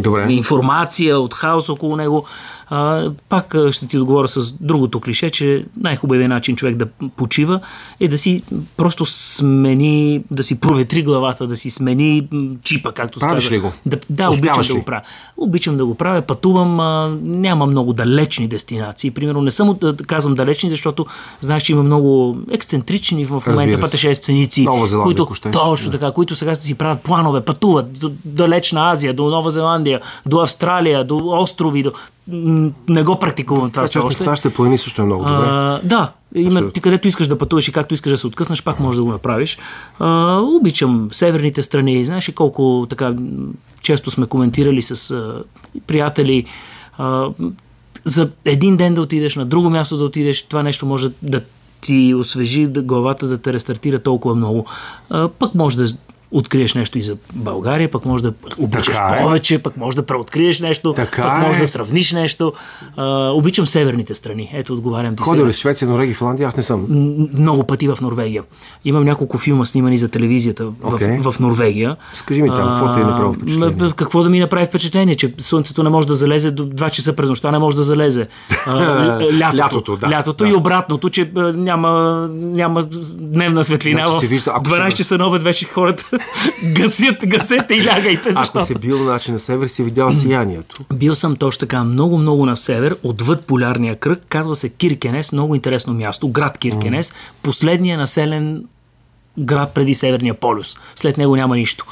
Добре. 0.00 0.26
информация, 0.32 1.18
от 1.18 1.34
хаос 1.34 1.68
около 1.68 1.96
него. 1.96 2.26
А, 2.70 3.10
пак 3.28 3.54
ще 3.70 3.86
ти 3.86 3.98
отговоря 3.98 4.28
с 4.28 4.52
другото 4.52 5.00
клише, 5.00 5.30
че 5.30 5.64
най-хубавият 5.80 6.28
начин 6.28 6.56
човек 6.56 6.76
да 6.76 6.86
почива 7.16 7.60
е 8.00 8.08
да 8.08 8.18
си 8.18 8.42
просто 8.76 9.04
смени, 9.04 10.22
да 10.30 10.42
си 10.42 10.60
проветри 10.60 11.02
главата, 11.02 11.46
да 11.46 11.56
си 11.56 11.70
смени 11.70 12.28
чипа, 12.62 12.92
както 12.92 13.20
се 13.20 13.26
казва. 13.26 13.50
ли 13.50 13.58
го? 13.58 13.72
Да, 13.86 13.98
да 14.10 14.30
обичам 14.30 14.62
да 14.62 14.68
ли? 14.68 14.72
го 14.72 14.84
правя. 14.84 15.02
Обичам 15.36 15.76
да 15.76 15.86
го 15.86 15.94
правя, 15.94 16.22
пътувам, 16.22 16.80
а, 16.80 17.16
няма 17.22 17.66
много 17.66 17.92
далечни 17.92 18.48
дестинации. 18.48 19.10
Примерно 19.10 19.42
не 19.42 19.50
съм, 19.50 19.68
от- 19.68 19.84
а, 19.84 19.96
казвам 19.96 20.34
далечни, 20.34 20.70
защото 20.70 21.06
знаеш, 21.40 21.62
че 21.62 21.72
има 21.72 21.82
много 21.82 22.36
ексцентрични 22.50 23.24
в 23.24 23.30
момента 23.30 23.80
пътешественици, 23.80 24.66
които 25.02 25.26
точно 25.52 25.92
така, 25.92 26.12
които 26.12 26.34
сега 26.34 26.54
си 26.54 26.74
правят 26.74 27.00
планове, 27.00 27.40
пътуват 27.40 27.92
до 27.92 28.12
далечна 28.24 28.90
Азия, 28.90 29.14
до 29.14 29.24
Нова 29.24 29.50
Зеландия, 29.50 30.00
до 30.26 30.40
Австралия, 30.40 31.04
до 31.04 31.16
острови, 31.24 31.82
до... 31.82 31.92
не 32.88 33.02
го 33.02 33.18
практикувам 33.18 33.70
това 33.70 33.86
все 33.86 33.98
Това 33.98 34.06
още. 34.06 34.24
в 34.24 34.26
нашите 34.26 34.50
планини 34.50 34.78
също 34.78 35.02
е 35.02 35.04
много 35.04 35.24
добре. 35.24 35.46
А, 35.46 35.80
да, 35.84 36.12
има, 36.34 36.70
ти 36.72 36.80
където 36.80 37.08
искаш 37.08 37.28
да 37.28 37.38
пътуваш 37.38 37.68
и 37.68 37.72
както 37.72 37.94
искаш 37.94 38.10
да 38.12 38.18
се 38.18 38.26
откъснеш, 38.26 38.62
пак 38.62 38.80
можеш 38.80 38.96
да 38.96 39.04
го 39.04 39.10
направиш. 39.10 39.58
А, 39.98 40.36
обичам 40.40 41.08
северните 41.12 41.62
страни. 41.62 42.04
Знаеш 42.04 42.28
ли 42.28 42.32
колко 42.32 42.86
така 42.90 43.14
често 43.80 44.10
сме 44.10 44.26
коментирали 44.26 44.82
с 44.82 45.10
а, 45.10 45.42
приятели. 45.86 46.44
А, 46.98 47.28
за 48.04 48.30
един 48.44 48.76
ден 48.76 48.94
да 48.94 49.00
отидеш, 49.00 49.36
на 49.36 49.44
друго 49.46 49.70
място 49.70 49.96
да 49.96 50.04
отидеш, 50.04 50.42
това 50.42 50.62
нещо 50.62 50.86
може 50.86 51.08
да 51.22 51.40
ти 51.80 52.14
освежи 52.14 52.66
да- 52.66 52.82
главата, 52.82 53.26
да 53.26 53.38
те 53.38 53.52
рестартира 53.52 53.98
толкова 53.98 54.34
много. 54.34 54.66
А, 55.10 55.28
пък 55.28 55.54
може 55.54 55.76
да 55.76 55.86
откриеш 56.30 56.74
нещо 56.74 56.98
и 56.98 57.02
за 57.02 57.16
България, 57.34 57.90
пък 57.90 58.06
може 58.06 58.22
да 58.22 58.32
обичаш 58.58 58.86
Така 58.86 59.14
е. 59.14 59.22
повече, 59.22 59.58
пък 59.58 59.76
може 59.76 59.96
да 59.96 60.06
преоткриеш 60.06 60.60
нещо, 60.60 60.92
Така 60.92 61.22
пък 61.22 61.40
може 61.40 61.58
е. 61.58 61.62
да 61.62 61.68
сравниш 61.68 62.12
нещо. 62.12 62.52
А, 62.96 63.04
обичам 63.28 63.66
северните 63.66 64.14
страни. 64.14 64.50
Ето, 64.54 64.72
отговарям 64.72 65.16
ти 65.16 65.22
Ходил 65.22 65.46
ли 65.46 65.52
Швеция, 65.52 65.88
Норвегия, 65.88 66.14
Финландия? 66.14 66.48
Аз 66.48 66.56
не 66.56 66.62
съм. 66.62 66.86
Много 67.32 67.64
пъти 67.64 67.88
в 67.88 67.98
Норвегия. 68.02 68.42
Имам 68.84 69.04
няколко 69.04 69.38
филма 69.38 69.66
снимани 69.66 69.98
за 69.98 70.08
телевизията 70.08 70.66
Окей. 70.84 71.18
в, 71.18 71.32
в 71.32 71.40
Норвегия. 71.40 71.96
Скажи 72.14 72.42
ми 72.42 72.48
там, 72.48 72.68
какво 72.70 72.94
ти 72.94 73.00
е 73.00 73.04
направило 73.04 73.32
впечатление? 73.34 73.92
Какво 73.92 74.22
да 74.22 74.30
ми 74.30 74.40
направи 74.40 74.66
впечатление? 74.66 75.14
Че 75.14 75.34
слънцето 75.38 75.82
не 75.82 75.90
може 75.90 76.08
да 76.08 76.14
залезе 76.14 76.50
до 76.50 76.66
2 76.66 76.90
часа 76.90 77.12
през 77.12 77.28
нощта, 77.28 77.50
не 77.50 77.58
може 77.58 77.76
да 77.76 77.82
залезе. 77.82 78.28
А, 78.66 78.76
лятото, 79.32 79.56
Лятото, 79.56 79.96
да, 79.96 80.10
лятото 80.10 80.44
да. 80.44 80.50
и 80.50 80.54
обратното, 80.54 81.10
че 81.10 81.30
няма, 81.54 81.90
няма 82.32 82.82
дневна 83.12 83.64
светлина. 83.64 84.06
Значи 84.06 84.26
в 84.26 84.30
вижда, 84.30 84.52
ако 84.54 84.64
12 84.64 84.90
се- 84.90 84.96
часа 84.96 85.18
на 85.18 85.26
обед 85.26 85.42
вече 85.42 85.64
хората 85.66 86.15
гасят, 86.64 87.16
гасете 87.26 87.74
и 87.74 87.86
лягайте. 87.86 88.30
Защото... 88.30 88.58
Ако 88.58 88.66
си 88.66 88.74
бил 88.74 88.98
на 88.98 89.12
начин 89.12 89.34
на 89.34 89.40
север, 89.40 89.68
си 89.68 89.82
видял 89.82 90.12
сиянието. 90.12 90.84
Бил 90.94 91.14
съм 91.14 91.36
точно 91.36 91.60
така 91.60 91.84
много, 91.84 92.18
много 92.18 92.46
на 92.46 92.56
север, 92.56 92.96
отвъд 93.02 93.46
полярния 93.46 93.96
кръг. 93.96 94.22
Казва 94.28 94.54
се 94.54 94.68
Киркенес, 94.68 95.32
много 95.32 95.54
интересно 95.54 95.94
място. 95.94 96.28
Град 96.28 96.58
Киркенес, 96.58 97.14
последния 97.42 97.98
населен 97.98 98.64
град 99.38 99.74
преди 99.74 99.94
Северния 99.94 100.34
полюс. 100.34 100.76
След 100.96 101.18
него 101.18 101.36
няма 101.36 101.56
нищо. 101.56 101.86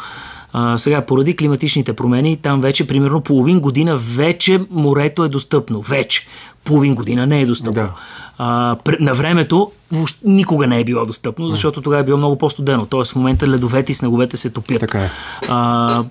А, 0.52 0.78
сега, 0.78 1.00
поради 1.00 1.36
климатичните 1.36 1.92
промени, 1.92 2.36
там 2.36 2.60
вече 2.60 2.86
примерно 2.86 3.20
половин 3.20 3.60
година 3.60 3.96
вече 3.96 4.60
морето 4.70 5.24
е 5.24 5.28
достъпно. 5.28 5.80
Вече. 5.80 6.26
Половин 6.64 6.94
година 6.94 7.26
не 7.26 7.40
е 7.40 7.46
достъпно. 7.46 7.72
Да. 7.72 7.92
А, 8.38 8.76
на 9.00 9.14
времето 9.14 9.70
въобще 9.92 10.18
никога 10.24 10.66
не 10.66 10.80
е 10.80 10.84
било 10.84 11.06
достъпно, 11.06 11.48
защото 11.48 11.80
тогава 11.80 12.00
е 12.00 12.04
било 12.04 12.18
много 12.18 12.38
по-студено. 12.38 12.86
Тоест 12.86 13.12
в 13.12 13.16
момента 13.16 13.48
ледовете 13.48 13.92
и 13.92 13.94
снеговете 13.94 14.36
се 14.36 14.50
топят. 14.50 14.80
Така 14.80 14.98
е. 14.98 15.10
А, 15.48 16.04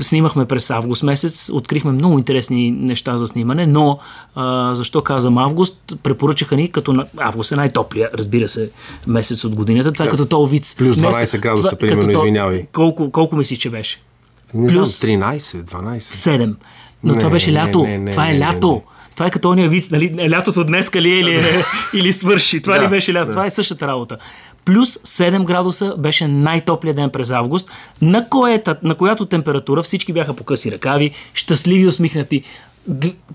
снимахме 0.00 0.44
през 0.44 0.70
август 0.70 1.02
месец, 1.02 1.50
открихме 1.52 1.92
много 1.92 2.18
интересни 2.18 2.70
неща 2.70 3.18
за 3.18 3.26
снимане, 3.26 3.66
но 3.66 3.98
а, 4.34 4.74
защо 4.74 5.02
казвам 5.02 5.38
август, 5.38 5.92
препоръчаха 6.02 6.56
ни 6.56 6.70
като 6.70 6.92
на... 6.92 7.06
август 7.18 7.52
е 7.52 7.56
най-топлия, 7.56 8.10
разбира 8.14 8.48
се, 8.48 8.70
месец 9.06 9.44
от 9.44 9.54
годината. 9.54 9.92
Това 9.92 10.04
е 10.04 10.08
като 10.08 10.26
то 10.26 10.46
вид. 10.46 10.74
Плюс 10.78 10.96
12 10.96 11.40
градуса, 11.40 11.76
примерно, 11.76 12.10
извинявай. 12.10 12.66
Колко, 12.72 13.10
колко 13.10 13.36
мислиш, 13.36 13.58
че 13.58 13.70
беше? 13.70 14.02
Не 14.54 14.68
Плюс- 14.68 15.06
знам, 15.06 15.36
13, 15.36 15.40
12. 15.40 15.98
7. 15.98 16.54
Но 17.04 17.12
Не, 17.12 17.18
това 17.18 17.30
беше 17.30 17.52
лято. 17.52 17.82
не, 17.82 17.98
не, 17.98 18.10
това 18.10 18.28
е 18.28 18.32
не, 18.32 18.38
не, 18.38 18.46
лято. 18.46 18.72
не. 18.72 18.82
Това 19.14 19.26
е 19.26 19.30
като 19.30 19.50
ония 19.50 19.68
вид, 19.68 19.90
нали, 19.90 20.30
лятото 20.30 20.64
днеска 20.64 21.02
ли 21.02 21.10
е 21.10 21.18
или, 21.18 21.42
или 21.94 22.12
свърши. 22.12 22.62
Това 22.62 22.78
Да, 22.78 22.84
ли 22.84 22.88
беше 22.88 23.14
лято? 23.14 23.26
да. 23.26 23.32
Това 23.32 23.46
е 23.46 23.50
същата 23.50 23.86
работа. 23.86 24.16
Плюс 24.64 24.88
7 24.98 25.44
градуса 25.44 25.94
беше 25.98 26.28
най-топлия 26.28 26.94
ден 26.94 27.10
през 27.10 27.30
август, 27.30 27.70
на, 28.02 28.28
коета, 28.28 28.76
на 28.82 28.94
която 28.94 29.26
температура 29.26 29.82
всички 29.82 30.12
бяха 30.12 30.34
по 30.34 30.44
къси 30.44 30.72
ръкави, 30.72 31.10
щастливи, 31.34 31.86
усмихнати, 31.86 32.42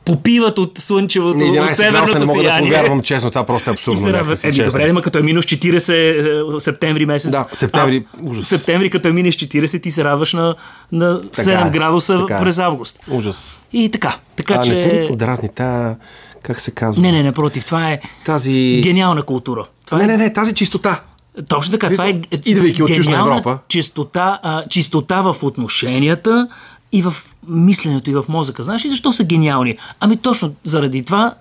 попиват 0.06 0.60
от 0.60 0.78
слънчевото, 0.78 1.38
На 1.38 1.46
от 1.46 1.50
11 1.50 1.56
градуса 1.56 1.76
северното 1.76 2.20
не 2.20 2.26
мога 2.26 2.40
да 2.40 2.44
сияние. 2.44 2.70
повярвам 2.70 3.02
честно, 3.02 3.30
това 3.30 3.46
просто 3.46 3.70
е 3.70 3.74
абсурдно. 3.74 4.08
някакси, 4.08 4.48
Еми, 4.48 4.66
добре, 4.66 4.90
ама 4.90 5.02
като 5.02 5.20
е 5.20 5.22
минус 5.22 5.46
40 5.46 6.58
е, 6.58 6.60
септември 6.60 7.06
месец. 7.06 7.32
Да, 7.32 7.48
септември, 7.54 8.06
а, 8.18 8.30
ужас. 8.30 8.48
Септември, 8.48 8.90
като 8.90 9.08
е 9.08 9.12
минус 9.12 9.36
40, 9.36 9.84
ти 9.84 9.92
се 9.92 10.04
радваш 10.04 10.34
на, 10.34 10.56
на 10.92 11.22
7 11.22 11.32
Така 11.46 11.68
е, 11.68 11.70
градуса 11.70 12.20
така 12.20 12.36
е. 12.36 12.44
през 12.44 12.58
август. 12.60 13.00
Ужас. 13.08 13.52
И 13.74 13.90
така. 13.90 14.16
Така 14.36 14.54
А, 14.54 14.62
че. 14.62 14.74
не 14.76 15.08
подразни 15.08 15.50
та, 15.50 15.96
как 16.44 16.62
се 16.62 16.72
казва? 16.72 17.02
Не, 17.02 17.12
не, 17.12 17.24
не, 17.24 17.32
против. 17.32 17.66
Това 17.66 17.92
е 17.92 18.00
Тази... 18.26 18.82
гениална 18.84 19.22
култура. 19.24 19.66
Това 19.86 19.98
Не, 19.98 20.04
е... 20.04 20.08
не, 20.08 20.18
не, 20.18 20.34
тази 20.34 20.54
чистота. 20.54 21.02
Точно 21.50 21.72
така. 21.72 21.90
Това 21.90 22.08
е 22.08 22.22
Идвайки 22.46 22.84
от 22.84 22.90
Южна 22.90 23.20
Европа. 23.20 23.58
Чистота, 23.68 24.40
а, 24.44 24.64
чистота 24.66 25.22
в 25.22 25.36
отношенията 25.42 26.48
и 26.92 27.02
в 27.02 27.14
мисленето 27.48 28.10
и 28.10 28.16
в 28.16 28.26
мозъка. 28.28 28.64
Знаеш 28.64 28.86
ли 28.86 28.90
защо 28.90 29.12
са 29.12 29.24
гениални? 29.24 29.78
Ами 30.00 30.18
точно 30.18 30.56
заради 30.64 31.04
това, 31.04 31.36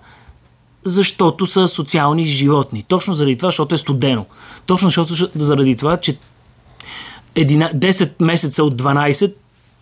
защото 0.85 1.45
са 1.45 1.67
социални 1.67 2.25
животни. 2.25 2.83
Точно 2.83 3.13
заради 3.13 3.37
това, 3.37 3.47
защото 3.47 3.75
е 3.75 3.77
студено. 3.77 4.25
Точно 4.65 4.87
защото 4.87 5.13
заради 5.35 5.75
това, 5.75 5.97
че 5.97 6.17
11, 7.35 7.73
10 7.73 8.11
месеца 8.19 8.63
от 8.63 8.81
12 8.81 9.33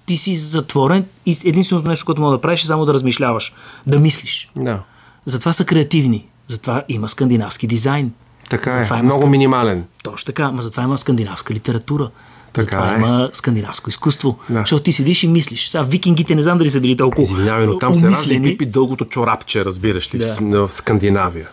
ти 0.05 0.17
си 0.17 0.35
затворен 0.35 1.05
и 1.25 1.37
единственото 1.45 1.89
нещо, 1.89 2.05
което 2.05 2.21
мога 2.21 2.35
да 2.35 2.41
правиш 2.41 2.63
е 2.63 2.67
само 2.67 2.85
да 2.85 2.93
размишляваш, 2.93 3.53
да 3.87 3.99
мислиш. 3.99 4.51
Да. 4.55 4.79
Затова 5.25 5.53
са 5.53 5.65
креативни. 5.65 6.25
Затова 6.47 6.83
има 6.89 7.09
скандинавски 7.09 7.67
дизайн. 7.67 8.11
Така 8.49 8.69
затова 8.69 8.95
е, 8.95 8.99
има 8.99 9.03
много 9.05 9.23
скан- 9.23 9.29
минимален. 9.29 9.85
Точно 10.03 10.25
така, 10.25 10.51
ма 10.51 10.61
затова 10.61 10.83
има 10.83 10.97
скандинавска 10.97 11.53
литература. 11.53 12.09
Така 12.55 12.77
затова 12.77 12.93
е. 12.93 12.97
има 12.97 13.29
скандинавско 13.33 13.89
изкуство. 13.89 14.39
Да. 14.49 14.59
Защото 14.59 14.83
ти 14.83 14.91
седиш 14.93 15.23
и 15.23 15.27
мислиш. 15.27 15.67
Сега 15.69 15.83
викингите 15.83 16.35
не 16.35 16.41
знам 16.43 16.57
дали 16.57 16.69
са 16.69 16.81
били 16.81 16.97
толкова 16.97 17.21
Извинявай, 17.21 17.65
но 17.65 17.77
там 17.79 17.95
се 17.95 18.05
ражда 18.05 18.07
умислени. 18.07 18.43
пипи 18.43 18.65
дългото 18.65 19.05
чорапче, 19.05 19.65
разбираш 19.65 20.13
ли, 20.13 20.17
Да. 20.17 20.67
в, 20.67 20.73
Скандинавия. 20.73 21.47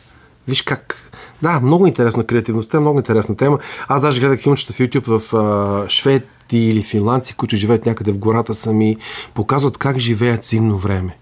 Виж 0.49 0.63
как... 0.63 1.11
Да, 1.43 1.61
много 1.61 1.87
интересна 1.87 2.25
креативността, 2.25 2.81
много 2.81 2.99
интересна 2.99 3.37
тема. 3.37 3.59
Аз 3.89 4.01
даже 4.01 4.21
гледах 4.21 4.41
филмчета 4.41 4.73
в 4.73 4.79
YouTube 4.79 5.19
в 5.19 5.35
а, 5.35 5.89
шведи 5.89 6.25
или 6.53 6.83
финландци, 6.83 7.35
които 7.35 7.57
живеят 7.57 7.87
някъде 7.87 8.13
в 8.13 8.19
гората 8.19 8.55
сами, 8.55 8.97
показват 9.35 9.79
как 9.79 9.99
живеят 9.99 10.45
зимно 10.45 10.79
време 10.79 11.17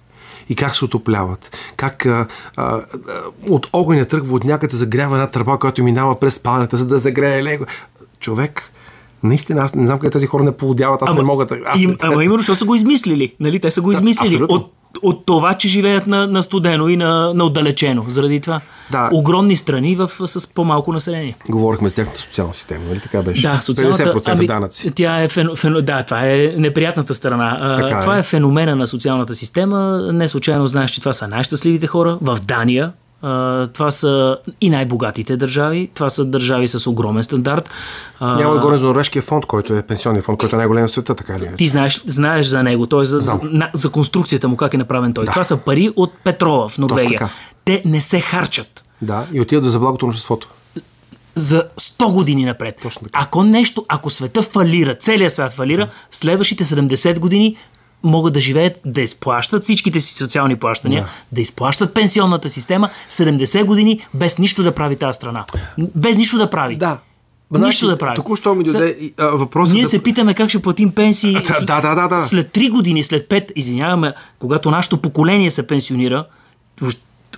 и 0.48 0.54
как 0.56 0.76
се 0.76 0.84
отопляват. 0.84 1.56
Как 1.76 2.06
а, 2.06 2.26
а, 2.56 2.80
от 3.48 3.66
огъня 3.72 4.04
тръгва 4.04 4.36
от 4.36 4.44
някъде 4.44 4.76
загрява 4.76 5.16
една 5.16 5.26
тръба, 5.26 5.58
която 5.58 5.84
минава 5.84 6.14
през 6.20 6.34
спалнята, 6.34 6.76
за 6.76 6.86
да 6.86 6.98
загрее 6.98 7.42
лего. 7.42 7.64
Човек, 8.20 8.72
наистина, 9.22 9.62
аз 9.62 9.74
не 9.74 9.86
знам 9.86 9.98
къде 9.98 10.10
тези 10.10 10.26
хора 10.26 10.44
не 10.44 10.52
полудяват, 10.52 11.02
аз 11.02 11.16
не 11.16 11.22
мога 11.22 11.46
да... 11.46 11.56
Аз 11.66 11.80
Им, 11.80 11.96
ама 12.00 12.24
именно, 12.24 12.38
защото 12.38 12.58
са 12.58 12.64
го 12.64 12.74
измислили. 12.74 13.34
Нали? 13.40 13.60
Те 13.60 13.70
са 13.70 13.80
го 13.80 13.92
измислили. 13.92 14.34
абсолютно. 14.34 14.56
От, 14.56 14.72
от 15.02 15.26
това, 15.26 15.54
че 15.54 15.68
живеят 15.68 16.06
на, 16.06 16.26
на 16.26 16.42
студено 16.42 16.88
и 16.88 16.96
на, 16.96 17.34
на 17.34 17.44
отдалечено. 17.44 18.04
Заради 18.08 18.40
това. 18.40 18.60
Да. 18.90 19.08
Огромни 19.12 19.56
страни 19.56 19.96
в, 19.96 20.10
с 20.26 20.54
по-малко 20.54 20.92
население. 20.92 21.36
Говорихме 21.48 21.88
за 21.88 21.94
тяхната 21.94 22.20
социална 22.20 22.54
система, 22.54 22.84
нали 22.88 23.00
така 23.00 23.22
беше? 23.22 23.42
Да, 23.42 23.60
социалната... 23.62 24.04
50% 24.04 24.46
данъци. 24.46 24.90
Тя 24.90 25.22
е 25.22 25.28
фен, 25.28 25.48
фен, 25.56 25.76
да, 25.82 26.02
това 26.02 26.26
е 26.26 26.54
неприятната 26.56 27.14
страна. 27.14 27.56
А, 27.60 27.76
Така 27.76 27.98
е. 27.98 28.00
това 28.00 28.18
е 28.18 28.22
феномена 28.22 28.76
на 28.76 28.86
социалната 28.86 29.34
система. 29.34 30.08
Не 30.12 30.28
случайно 30.28 30.66
знаеш, 30.66 30.90
че 30.90 31.00
това 31.00 31.12
са 31.12 31.28
най-щастливите 31.28 31.86
хора 31.86 32.18
в 32.22 32.38
Дания. 32.46 32.92
А, 33.22 33.66
това 33.66 33.90
са 33.90 34.38
и 34.60 34.70
най-богатите 34.70 35.36
държави. 35.36 35.90
Това 35.94 36.10
са 36.10 36.24
държави 36.24 36.68
с 36.68 36.86
огромен 36.86 37.24
стандарт. 37.24 37.70
Няма 38.20 38.54
да 38.54 38.60
говорим 38.60 38.78
за 38.78 38.86
Норвежкия 38.86 39.22
фонд, 39.22 39.46
който 39.46 39.74
е 39.74 39.82
пенсионния 39.82 40.22
фонд, 40.22 40.38
който 40.38 40.56
е 40.56 40.58
най-голям 40.58 40.86
в 40.88 40.90
света, 40.90 41.14
така 41.14 41.38
ли? 41.38 41.44
е? 41.44 41.54
Ти 41.56 41.68
знаеш, 41.68 42.02
знаеш 42.06 42.46
за 42.46 42.62
него, 42.62 42.86
т.е. 42.86 43.04
За, 43.04 43.20
за, 43.20 43.38
на, 43.42 43.70
за 43.74 43.90
конструкцията 43.90 44.48
му, 44.48 44.56
как 44.56 44.74
е 44.74 44.78
направен 44.78 45.12
той. 45.14 45.24
Да. 45.24 45.30
Това 45.30 45.44
са 45.44 45.56
пари 45.56 45.90
от 45.96 46.12
петрола 46.24 46.68
в 46.68 46.78
Норвегия. 46.78 47.30
Те 47.64 47.82
не 47.84 48.00
се 48.00 48.20
харчат 48.20 48.84
Да, 49.02 49.24
и 49.32 49.40
отиват 49.40 49.64
за 49.64 49.78
благото 49.78 50.06
на 50.06 50.10
обществото. 50.10 50.48
за 51.34 51.64
100 51.80 52.12
години 52.14 52.44
напред. 52.44 52.78
Точно 52.82 53.00
така. 53.02 53.18
Ако 53.22 53.42
нещо, 53.42 53.84
ако 53.88 54.10
света 54.10 54.42
фалира, 54.42 54.94
целият 54.94 55.32
свят 55.32 55.52
фалира, 55.52 55.88
следващите 56.10 56.64
70 56.64 57.18
години 57.18 57.56
могат 58.02 58.32
да 58.32 58.40
живеят, 58.40 58.80
да 58.84 59.00
изплащат 59.00 59.62
всичките 59.62 60.00
си 60.00 60.14
социални 60.14 60.56
плащания, 60.56 61.02
Да. 61.02 61.08
да 61.32 61.40
изплащат 61.40 61.94
пенсионната 61.94 62.48
система 62.48 62.90
70 63.10 63.64
години 63.64 64.00
без 64.14 64.38
нищо 64.38 64.62
да 64.62 64.74
прави 64.74 64.96
тази 64.96 65.16
страна. 65.16 65.44
Без 65.78 66.16
нищо 66.16 66.38
да 66.38 66.50
прави. 66.50 66.76
Да. 66.76 66.98
Нищо 67.50 67.86
да 67.86 67.98
прави. 67.98 68.16
Току-що 68.16 68.54
ми 68.54 68.64
и, 69.00 69.14
а, 69.18 69.26
въпроса 69.26 69.74
Ние 69.74 69.82
да... 69.82 69.88
се 69.88 70.02
питаме 70.02 70.34
как 70.34 70.48
ще 70.48 70.62
платим 70.62 70.92
пенсии. 70.92 71.36
А, 71.50 71.64
да, 71.64 71.80
да, 71.80 71.94
да, 71.94 72.08
да. 72.08 72.26
След 72.26 72.52
3 72.54 72.70
години, 72.70 73.04
след 73.04 73.28
5, 73.28 73.52
извиняваме, 73.56 74.12
когато 74.38 74.70
нашето 74.70 74.96
поколение 74.96 75.50
се 75.50 75.66
пенсионира, 75.66 76.24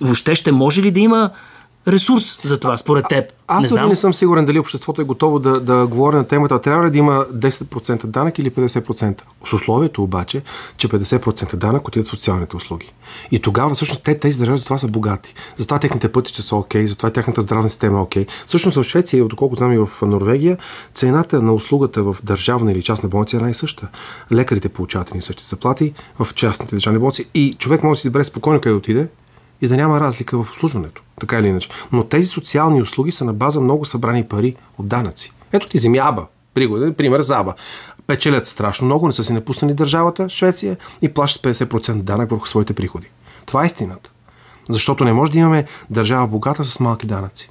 въобще 0.01 0.35
ще 0.35 0.51
може 0.51 0.81
ли 0.81 0.91
да 0.91 0.99
има 0.99 1.29
ресурс 1.87 2.39
за 2.43 2.59
това, 2.59 2.77
според 2.77 3.05
теб? 3.09 3.25
Аз 3.47 3.63
не 3.63 3.69
знам. 3.69 3.89
не 3.89 3.95
съм 3.95 4.13
сигурен 4.13 4.45
дали 4.45 4.59
обществото 4.59 5.01
е 5.01 5.05
готово 5.05 5.39
да, 5.39 5.59
да 5.59 5.87
говори 5.87 6.15
на 6.15 6.27
темата. 6.27 6.61
Трябва 6.61 6.85
ли 6.85 6.91
да 6.91 6.97
има 6.97 7.25
10% 7.33 8.05
данък 8.05 8.39
или 8.39 8.51
50%? 8.51 9.21
С 9.45 9.53
условието 9.53 10.03
обаче, 10.03 10.41
че 10.77 10.87
50% 10.87 11.55
данък 11.55 11.87
отидат 11.87 12.07
в 12.07 12.09
социалните 12.09 12.55
услуги. 12.55 12.93
И 13.31 13.39
тогава 13.39 13.73
всъщност 13.75 14.03
те, 14.03 14.19
тези 14.19 14.39
държави 14.39 14.57
затова 14.57 14.77
са 14.77 14.87
богати. 14.87 15.35
Затова 15.57 15.79
техните 15.79 16.11
пътища 16.11 16.41
са 16.41 16.55
окей, 16.55 16.87
затова 16.87 17.09
тяхната 17.09 17.41
здравна 17.41 17.69
система 17.69 17.97
е 17.97 18.01
окей. 18.01 18.25
Всъщност 18.45 18.77
в 18.77 18.83
Швеция, 18.83 19.19
и 19.19 19.27
доколко 19.27 19.55
знам 19.55 19.71
и 19.73 19.77
в 19.77 19.89
Норвегия, 20.01 20.57
цената 20.93 21.41
на 21.41 21.53
услугата 21.53 22.03
в 22.03 22.15
държавна 22.23 22.71
или 22.71 22.83
частна 22.83 23.09
болница 23.09 23.35
е 23.35 23.37
една 23.37 23.49
и 23.49 23.53
съща. 23.53 23.87
Лекарите 24.31 24.69
получават 24.69 25.09
едни 25.09 25.21
същи 25.21 25.43
заплати 25.43 25.93
в 26.19 26.33
частните 26.33 26.75
държавни 26.75 26.99
болници 26.99 27.25
и 27.33 27.55
човек 27.59 27.83
може 27.83 27.97
да 27.97 28.01
си 28.01 28.07
избере 28.07 28.23
спокойно 28.23 28.61
къде 28.61 28.71
да 28.71 28.77
отиде 28.77 29.07
и 29.63 29.67
да 29.67 29.77
няма 29.77 29.99
разлика 29.99 30.43
в 30.43 30.49
обслужването, 30.49 31.01
така 31.19 31.39
или 31.39 31.47
иначе. 31.47 31.69
Но 31.91 32.03
тези 32.03 32.25
социални 32.25 32.81
услуги 32.81 33.11
са 33.11 33.25
на 33.25 33.33
база 33.33 33.61
много 33.61 33.85
събрани 33.85 34.23
пари 34.23 34.55
от 34.77 34.87
данъци. 34.87 35.31
Ето 35.51 35.69
ти 35.69 35.77
вземи 35.77 35.97
Аба, 35.97 36.25
пригоден 36.53 36.93
пример 36.93 37.21
за 37.21 37.37
Аба. 37.37 37.53
Печелят 38.07 38.47
страшно 38.47 38.85
много, 38.85 39.07
не 39.07 39.13
са 39.13 39.23
си 39.23 39.33
напуснали 39.33 39.73
държавата, 39.73 40.29
Швеция, 40.29 40.77
и 41.01 41.09
плащат 41.09 41.43
50% 41.43 41.93
данък 41.93 42.29
върху 42.29 42.47
своите 42.47 42.73
приходи. 42.73 43.07
Това 43.45 43.63
е 43.63 43.65
истината. 43.65 44.11
Защото 44.69 45.03
не 45.03 45.13
може 45.13 45.31
да 45.31 45.39
имаме 45.39 45.65
държава 45.89 46.27
богата 46.27 46.65
с 46.65 46.79
малки 46.79 47.07
данъци. 47.07 47.49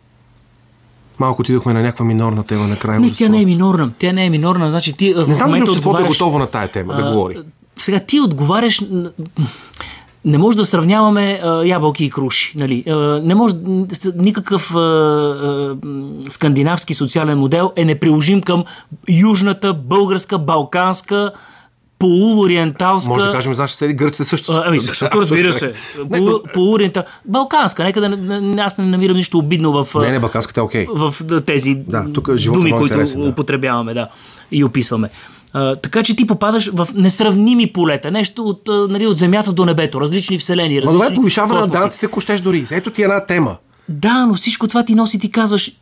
Малко 1.18 1.42
отидохме 1.42 1.72
на 1.72 1.82
някаква 1.82 2.04
минорна 2.04 2.44
тема 2.44 2.68
накрая. 2.68 3.00
Не, 3.00 3.12
тя 3.12 3.28
не 3.28 3.42
е 3.42 3.46
минорна. 3.46 3.92
Тя 3.98 4.12
не 4.12 4.26
е 4.26 4.30
минорна. 4.30 4.70
Значи 4.70 4.92
ти 4.92 5.14
в 5.14 5.28
Не 5.28 5.34
знам 5.34 5.50
дали 5.50 5.62
обществото 5.62 5.88
е 5.88 5.90
отговаряш... 5.90 6.18
готово 6.18 6.38
на 6.38 6.46
тая 6.46 6.68
тема 6.68 6.94
да 6.94 7.02
А, 7.02 7.12
говори. 7.12 7.38
Сега 7.76 8.00
ти 8.00 8.20
отговаряш. 8.20 8.82
Не 10.24 10.38
може 10.38 10.56
да 10.56 10.64
сравняваме 10.64 11.40
а, 11.44 11.64
ябълки 11.64 12.04
и 12.04 12.10
круши. 12.10 12.52
Нали? 12.58 12.84
А, 12.88 12.94
не 13.24 13.34
може. 13.34 13.54
Никакъв 14.16 14.74
а, 14.74 14.78
а, 14.78 15.76
скандинавски 16.30 16.94
социален 16.94 17.38
модел 17.38 17.72
е 17.76 17.84
неприложим 17.84 18.40
към 18.40 18.64
южната, 19.08 19.74
българска, 19.74 20.38
балканска, 20.38 21.30
полуориенталска. 21.98 23.10
Може 23.10 23.24
да 23.26 23.32
кажем 23.32 23.54
за 23.54 23.62
нашите 23.62 23.78
съседи, 23.78 23.94
гърците 23.94 24.24
също. 24.24 24.52
А, 24.52 24.62
Ами, 24.66 24.80
защото 24.80 25.20
разбира 25.20 25.52
се. 25.52 25.72
Не, 26.10 26.18
Полу, 26.18 26.30
но- 26.30 26.40
полуориента... 26.54 27.04
Балканска, 27.24 27.84
нека 27.84 28.00
да 28.00 28.62
аз 28.62 28.78
не 28.78 28.84
намирам 28.84 29.16
нищо 29.16 29.38
обидно 29.38 29.84
в, 29.84 29.94
Не, 30.00 30.10
не, 30.10 30.18
балканската 30.20 30.60
е 30.60 30.62
окей. 30.62 30.86
в 30.90 31.14
тези 31.46 31.74
Да, 31.74 32.04
тук 32.14 32.34
думи, 32.34 32.64
много 32.72 32.80
които 32.80 32.98
да. 33.18 33.28
употребяваме 33.28 33.94
да, 33.94 34.08
и 34.52 34.64
описваме. 34.64 35.10
А, 35.52 35.76
така 35.76 36.02
че 36.02 36.16
ти 36.16 36.26
попадаш 36.26 36.70
в 36.72 36.88
несравними 36.94 37.72
полета. 37.72 38.10
Нещо 38.10 38.42
от, 38.42 38.68
а, 38.68 38.72
нали, 38.72 39.06
от 39.06 39.18
земята 39.18 39.52
до 39.52 39.64
небето, 39.64 40.00
различни 40.00 40.38
вселени, 40.38 40.74
Ма 40.74 40.80
различни 40.82 40.98
това 40.98 41.12
е 41.12 41.14
повишаване 41.14 41.60
на 41.60 41.66
данъците, 41.66 42.06
ако 42.06 42.20
щеш 42.20 42.40
дори. 42.40 42.66
Ето 42.70 42.90
ти 42.90 43.02
една 43.02 43.26
тема. 43.26 43.56
Да, 43.88 44.26
но 44.26 44.34
всичко 44.34 44.68
това 44.68 44.84
ти 44.84 44.94
носи, 44.94 45.18
ти 45.18 45.30
казваш, 45.30 45.72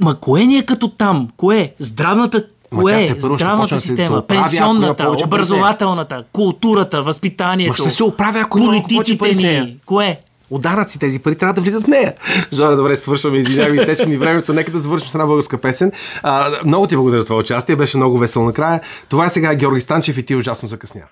ма 0.00 0.14
кое 0.14 0.44
ни 0.44 0.58
е 0.58 0.62
като 0.62 0.88
там? 0.88 1.28
Кое? 1.36 1.74
Здравната 1.78 2.44
Кое 2.70 3.04
е? 3.04 3.16
Здравната 3.20 3.80
система, 3.80 4.18
оправя, 4.18 4.42
пенсионната, 4.42 5.04
повече 5.04 5.24
нея. 5.24 5.26
образователната, 5.26 6.24
културата, 6.32 7.02
възпитанието. 7.02 7.70
Ма 7.70 7.76
ще 7.76 7.90
се 7.90 8.02
оправя, 8.02 8.40
ако 8.40 8.58
политиците 8.58 9.34
нея. 9.34 9.64
ни. 9.64 9.76
Кое? 9.86 10.18
От 10.50 10.62
данъци 10.62 10.98
тези 10.98 11.18
пари 11.18 11.34
трябва 11.34 11.54
да 11.54 11.60
влизат 11.60 11.84
в 11.84 11.86
нея. 11.86 12.14
Жоре, 12.52 12.76
добре, 12.76 12.96
свършваме. 12.96 13.38
Извинявай, 13.38 13.76
изтече 13.76 14.08
ни 14.08 14.16
времето. 14.16 14.52
Нека 14.52 14.72
да 14.72 14.78
завършим 14.78 15.08
с 15.08 15.14
една 15.14 15.26
българска 15.26 15.58
песен. 15.58 15.92
А, 16.22 16.60
много 16.64 16.86
ти 16.86 16.96
благодаря 16.96 17.20
за 17.20 17.26
това 17.26 17.38
участие. 17.38 17.76
Беше 17.76 17.96
много 17.96 18.18
весело 18.18 18.44
накрая. 18.44 18.80
Това 19.08 19.26
е 19.26 19.30
сега 19.30 19.54
Георги 19.54 19.80
Станчев 19.80 20.18
и 20.18 20.22
ти 20.22 20.36
ужасно 20.36 20.68
закъсня. 20.68 21.02